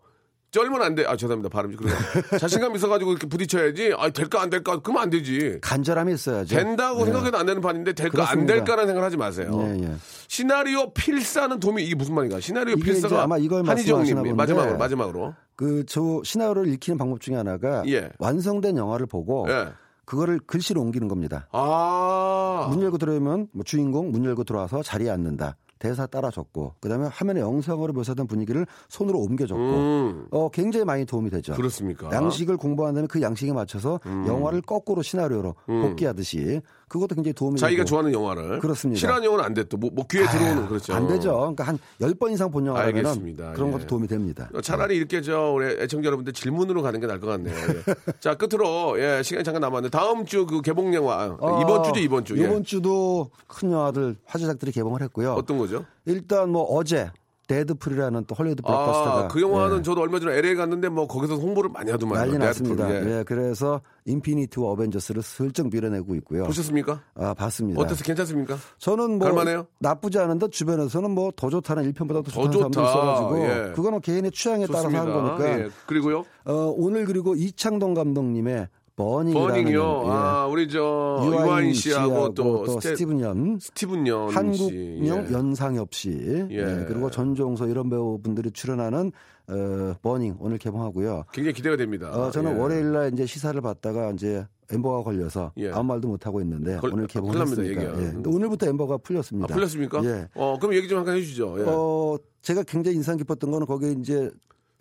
[0.50, 1.04] 쫄면 안 돼.
[1.06, 1.50] 아, 죄송합니다.
[1.50, 1.94] 발음이 그래요.
[2.40, 3.92] 자신감 있어가지고 이렇게 부딪혀야지.
[3.98, 4.80] 아, 될까 안 될까?
[4.80, 5.58] 그러면 안 되지.
[5.60, 6.56] 간절함이 있어야죠.
[6.56, 7.04] 된다고 예.
[7.04, 8.40] 생각해도 안 되는 판인데 될까 그렇습니다.
[8.40, 9.50] 안 될까라는 생각을 하지 마세요.
[9.62, 9.94] 예, 예.
[10.26, 12.40] 시나리오 필사는 도움이 이게 무슨 말인가?
[12.40, 14.36] 시나리오 필사가 아마 이걸 한희정님.
[14.36, 18.10] 마지막으로 마지막으로 그 저 시나리오를 읽히는 방법 중에 하나가 예.
[18.18, 19.68] 완성된 영화를 보고 예.
[20.04, 21.48] 그거를 글씨로 옮기는 겁니다.
[21.52, 25.56] 아 문 열고 들어오면 뭐 주인공 문 열고 들어와서 자리에 앉는다.
[25.80, 31.04] 대사 따라 적고 그다음에 화면에 영상으로 묘사된 분위기를 손으로 옮겨 적고 음, 어 굉장히 많이
[31.04, 31.54] 도움이 되죠.
[31.54, 32.10] 그렇습니까?
[32.12, 34.26] 양식을 공부한다면 그 양식에 맞춰서 음.
[34.26, 38.98] 영화를 거꾸로 시나리오로 복귀하듯이 그것도 굉장히 도움이 자기가 되고 좋아하는 영화를 그렇습니다.
[38.98, 39.64] 싫어하는 영화는 안 돼.
[39.64, 40.94] 또뭐 귀에 들어오는 그렇죠.
[40.94, 41.32] 안 되죠.
[41.38, 43.52] 그러니까 한 10번 이상 본 영화라면 알겠습니다.
[43.52, 43.72] 그런 예.
[43.72, 44.50] 것도 도움이 됩니다.
[44.54, 47.54] 어, 차라리 이렇게 저 우리 애청자 여러분들 질문으로 가는 게 나을 것 같네요.
[47.54, 47.94] 예.
[48.20, 52.24] 자 끝으로 예 시간이 잠깐 남았는데 다음 주 그 개봉 영화 어, 이번 주죠 이번
[52.24, 52.44] 주 예.
[52.44, 55.34] 이번 주도 큰 영화들 화제작들이 개봉을 했고요.
[55.34, 55.84] 어떤 거죠?
[56.06, 57.10] 일단 뭐 어제
[57.48, 61.34] 데드풀이라는 또 헐리우드 블록버스터가 아, 그 영화는 예, 저도 얼마 전에 LA 갔는데 뭐 거기서
[61.36, 62.20] 홍보를 많이 하더만요.
[62.20, 62.88] 난리 났습니다.
[62.90, 63.18] 예.
[63.18, 66.44] 예, 그래서 인피니티 워 어벤져스를 슬쩍 밀어내고 있고요.
[66.44, 67.00] 보셨습니까?
[67.16, 67.80] 아, 봤습니다.
[67.80, 68.56] 어때서 괜찮습니까?
[68.78, 69.66] 저는 뭐 갈만해요?
[69.80, 72.86] 나쁘지 않은데 주변에서는 뭐 더 좋다는 1편보다 더더 좋다는 좋다.
[72.86, 73.72] 사람도 있어가지고 예.
[73.74, 75.00] 그거는 개인의 취향에 따라서 좋습니다.
[75.00, 75.68] 하는 거니까 예.
[75.86, 76.24] 그리고요.
[76.44, 78.68] 어, 오늘 그리고 이창동 감독님의
[78.98, 80.02] 버닝이라는 버닝이요.
[80.06, 80.10] 예.
[80.10, 84.34] 아, 우리 저 유아인 유아인 씨하고 또, 스테, 스티븐 연, 스티븐 연 씨.
[84.34, 85.32] 한국영 예.
[85.32, 86.48] 연상엽 씨, 예.
[86.50, 89.12] 예, 그리고 전종서 이런 배우분들이 출연하는
[89.50, 91.24] 어, 버닝 오늘 개봉하고요.
[91.32, 92.10] 굉장히 기대가 됩니다.
[92.10, 92.60] 어, 저는 예.
[92.60, 95.70] 월요일 날 이제 시사를 받다가 이제 엠버가 걸려서 예.
[95.70, 97.82] 아무 말도 못 하고 있는데 걸- 오늘 개봉했으니까.
[98.02, 98.12] 예.
[98.26, 99.54] 오늘부터 엠버가 아, 풀렸습니다.
[99.54, 100.04] 풀렸습니까?
[100.04, 100.28] 예.
[100.34, 101.56] 어, 그럼 얘기 좀 잠깐 해주시죠.
[101.60, 101.64] 예.
[101.66, 104.28] 어, 제가 굉장히 인상 깊었던 거는 거기에 이제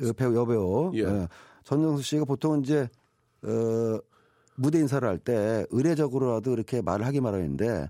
[0.03, 1.05] 어, 배우 여배우 예.
[1.05, 1.27] 어,
[1.63, 2.89] 전정수 씨가 보통 이제
[3.43, 3.99] 어,
[4.55, 7.89] 무대 인사를 할 때 의례적으로라도 이렇게 말을 하기 마련인데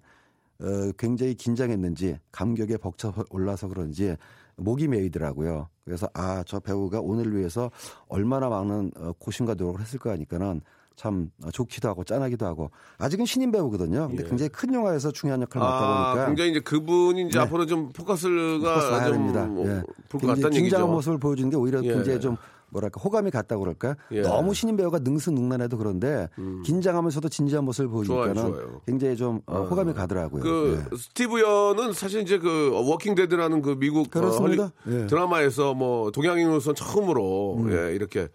[0.59, 4.15] 어, 굉장히 긴장했는지 감격에 벅차 올라서 그런지
[4.55, 5.69] 목이 메이더라고요.
[5.85, 7.69] 그래서 아 저 배우가 오늘 위해서
[8.07, 10.61] 얼마나 많은 어, 고심과 노력을 했을까 하니까는
[10.95, 14.07] 참 어, 좋기도 하고 짠하기도 하고 아직은 신인 배우거든요.
[14.07, 14.27] 근데 예.
[14.27, 17.45] 굉장히 큰 영화에서 중요한 역할을 맡다 아, 보니까 굉장히 이제 그분이 이제 네.
[17.45, 19.45] 앞으로 좀 포커스가 포커스 좀 됩니다.
[19.45, 19.83] 뭐 예.
[20.09, 20.87] 볼것 굉장히 같다는 긴장한 얘기죠.
[20.87, 21.93] 모습을 보여주는 게 오히려 예.
[21.93, 22.35] 굉장히 좀
[22.69, 24.19] 뭐랄까 호감이 갔다고 그럴까 예.
[24.19, 24.23] 음.
[24.23, 26.29] 너무 신인 배우가 능수능란해도 그런데
[26.65, 28.79] 긴장하면서도 진지한 모습을 보여주니까는.
[28.85, 30.43] 굉장히 좀 어, 호감이 가더라고요.
[30.43, 30.97] 그 예.
[30.97, 34.19] 스티브 연은 사실 이제 그 워킹 데드라는 그 미국 어.
[34.19, 35.07] 헐리- 예.
[35.07, 37.71] 드라마에서 뭐 동양인으로서 처음으로 음.
[37.71, 38.27] 예, 이렇게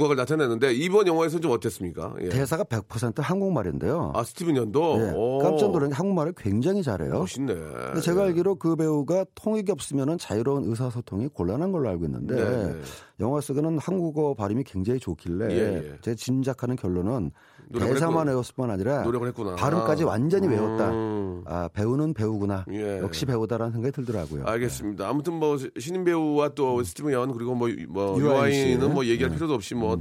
[0.00, 2.14] 두각을 나타냈는데 이번 영화에서는 좀 어땠습니까?
[2.22, 2.28] 예.
[2.30, 4.12] 대사가 100% 한국말인데요.
[4.14, 5.12] 아 스티븐 연도 예.
[5.14, 7.12] 오, 깜짝 놀란 게 한국말을 굉장히 잘해요.
[7.12, 7.54] 멋있네.
[7.54, 12.80] 근데 제가 알기로 그 배우가 통역이 없으면 자유로운 의사소통이 곤란한 걸로 알고 있는데 네, 네.
[13.20, 15.98] 영화 속에는 한국어 발음이 굉장히 좋길래 예, 예.
[16.00, 17.30] 제 짐작하는 결론은
[17.78, 18.30] 대사만 했구나.
[18.32, 19.54] 외웠을 뿐 아니라 노력을 했구나.
[19.56, 20.90] 발음까지 완전히 외웠다.
[20.90, 21.42] 음.
[21.46, 22.64] 아 배우는 배우구나.
[22.72, 22.98] 예.
[22.98, 24.44] 역시 배우다라는 생각이 들더라고요.
[24.46, 25.08] 알겠습니다.
[25.08, 28.20] 아무튼 뭐 신인 배우와 또 스티븐 연 그리고 뭐, 뭐 음.
[28.20, 28.60] 유아인 씨.
[28.70, 29.36] 유아인은 뭐 얘기할 네.
[29.36, 29.98] 필요도 없이 뭐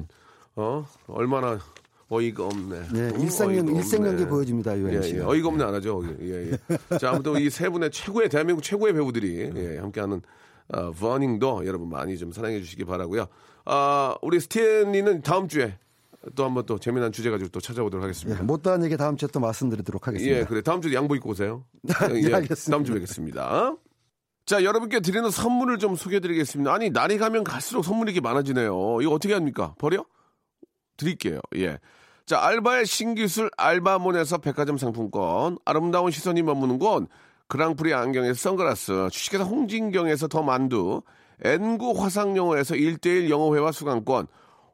[0.55, 0.85] 어?
[1.07, 1.59] 얼마나
[2.11, 2.75] 어이가 없네.
[2.95, 4.27] 예, 음, 일생 어이가 일생 연기 없네.
[4.29, 5.19] 보여줍니다 유엔 예, 씨가.
[5.19, 5.23] 예.
[5.23, 6.01] 어이가 없네 안 하죠.
[6.21, 6.97] 예, 예.
[6.97, 10.21] 자, 아무튼 이 세 분의 최고의 대한민국 최고의 배우들이 예, 함께하는
[10.73, 13.27] 어, 버닝도 여러분 많이 좀 사랑해 주시기 바라고요.
[13.65, 15.77] 아, 우리 스탠리는 다음 주에
[16.35, 18.43] 또 한번 또 재미난 주제 가지고 또 찾아오도록 예, 하겠습니다.
[18.43, 20.39] 못다한 얘기 다음 주에 또 말씀드리도록 하겠습니다.
[20.39, 20.61] 예, 그래.
[20.61, 21.65] 다음 주에 양보 입고 오세요.
[22.11, 22.71] 예, 알겠습니다.
[22.71, 23.75] 다음 주에 뵙겠습니다.
[24.45, 26.73] 자, 여러분께 드리는 선물을 좀 소개해 드리겠습니다.
[26.73, 29.01] 아니, 날이 가면 갈수록 선물이 이렇게 많아지네요.
[29.01, 29.75] 이거 어떻게 합니까?
[29.77, 30.05] 버려?
[30.97, 31.39] 드릴게요.
[31.55, 31.77] 예.
[32.25, 37.07] 자, 알바의 신기술 알바몬에서 백화점 상품권, 아름다운 시선이 머무는 곳,
[37.47, 41.01] 그랑프리 안경에서 선글라스, 주식회사 홍진경에서 더 만두,
[41.43, 44.27] N구 화상영어에서 1대1 영어회화 수강권,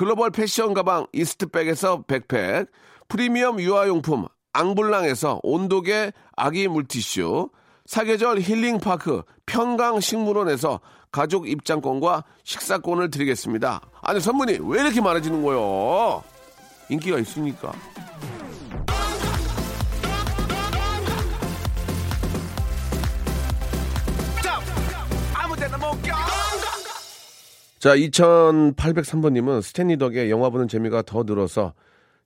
[0.00, 2.68] 글로벌 패션 가방 이스트백에서 백팩,
[3.08, 7.50] 프리미엄 유아용품 앙블랑에서 온도계 아기 물티슈,
[7.84, 10.80] 사계절 힐링파크 평강식물원에서
[11.12, 13.82] 가족 입장권과 식사권을 드리겠습니다.
[14.00, 16.24] 아니 선물이 왜 이렇게 많아지는 거요?
[16.88, 17.70] 인기가 있으니까.
[27.80, 31.72] 자, 2803번님은 스탠리 덕에 영화 보는 재미가 더 늘어서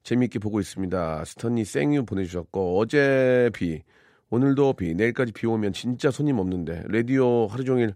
[0.03, 1.25] 재미있게 보고 있습니다.
[1.25, 3.85] 스탠리 생유 보내주셨고, 어제 비,
[4.31, 7.95] 오늘도 비, 내일까지 비 오면 진짜 손님 없는데, 라디오 하루 종일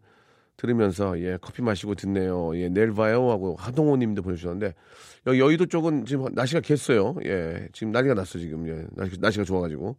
[0.57, 2.57] 들으면서, 예, 커피 마시고 듣네요.
[2.61, 3.29] 예, 내일 봐요.
[3.29, 4.77] 하고 하동호 님도 보내주셨는데,
[5.27, 7.17] 여기 여의도 쪽은 지금 날씨가 겠어요.
[7.25, 8.69] 예, 지금 난리가 났어, 지금.
[8.69, 9.97] 예, 날씨, 날씨가 좋아가지고.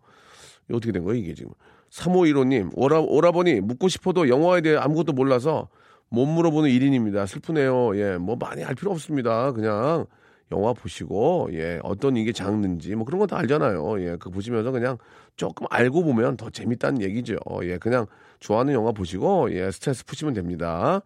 [0.70, 1.52] 이거 어떻게 된 거예요, 이게 지금.
[1.90, 5.68] 3515님, 오라, 오라버니, 묻고 싶어도 영화에 대해 아무것도 몰라서
[6.10, 7.28] 못 물어보는 1인입니다.
[7.28, 7.98] 슬프네요.
[7.98, 9.52] 예, 뭐 많이 알 필요 없습니다.
[9.52, 10.06] 그냥
[10.52, 14.02] 영화 보시고 예 어떤 이게 장르인지 뭐 그런 거 다 알잖아요.
[14.02, 14.98] 예 그 보시면서 그냥
[15.36, 17.36] 조금 알고 보면 더 재밌다는 얘기죠.
[17.64, 18.08] 예 그냥
[18.40, 21.02] 좋아하는 영화 보시고 예 스트레스 푸시면 됩니다.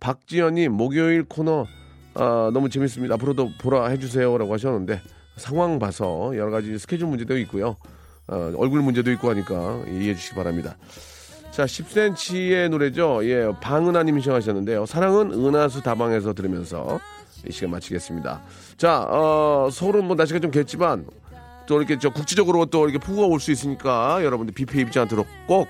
[0.00, 1.64] 박지연님 목요일 코너
[2.14, 3.14] 아, 너무 재밌습니다.
[3.14, 5.00] 앞으로도 보라 해주세요 라고 하셨는데
[5.36, 7.76] 상황 봐서 여러 가지 스케줄 문제도 있고요.
[8.26, 10.76] 어, 얼굴 문제도 있고 하니까 이해해 주시기 바랍니다.
[11.58, 13.18] 자, 10cm의 노래죠.
[13.24, 14.86] 예, 방은하님이 시청하셨는데요.
[14.86, 17.00] 사랑은 은하수 다방에서 들으면서
[17.48, 18.40] 이 시간 마치겠습니다.
[18.76, 21.04] 자, 어, 서울은 뭐 날씨가 좀 겠지만
[21.66, 25.26] 또 이렇게 저 국지적으로 또 이렇게 폭우가 올 수 있으니까 여러분들 비 피해 입지 않도록
[25.48, 25.66] 꼭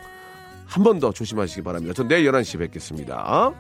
[0.69, 1.95] 한 번 더 조심하시기 바랍니다.
[1.95, 3.55] 전 내일 11시에 뵙겠습니다.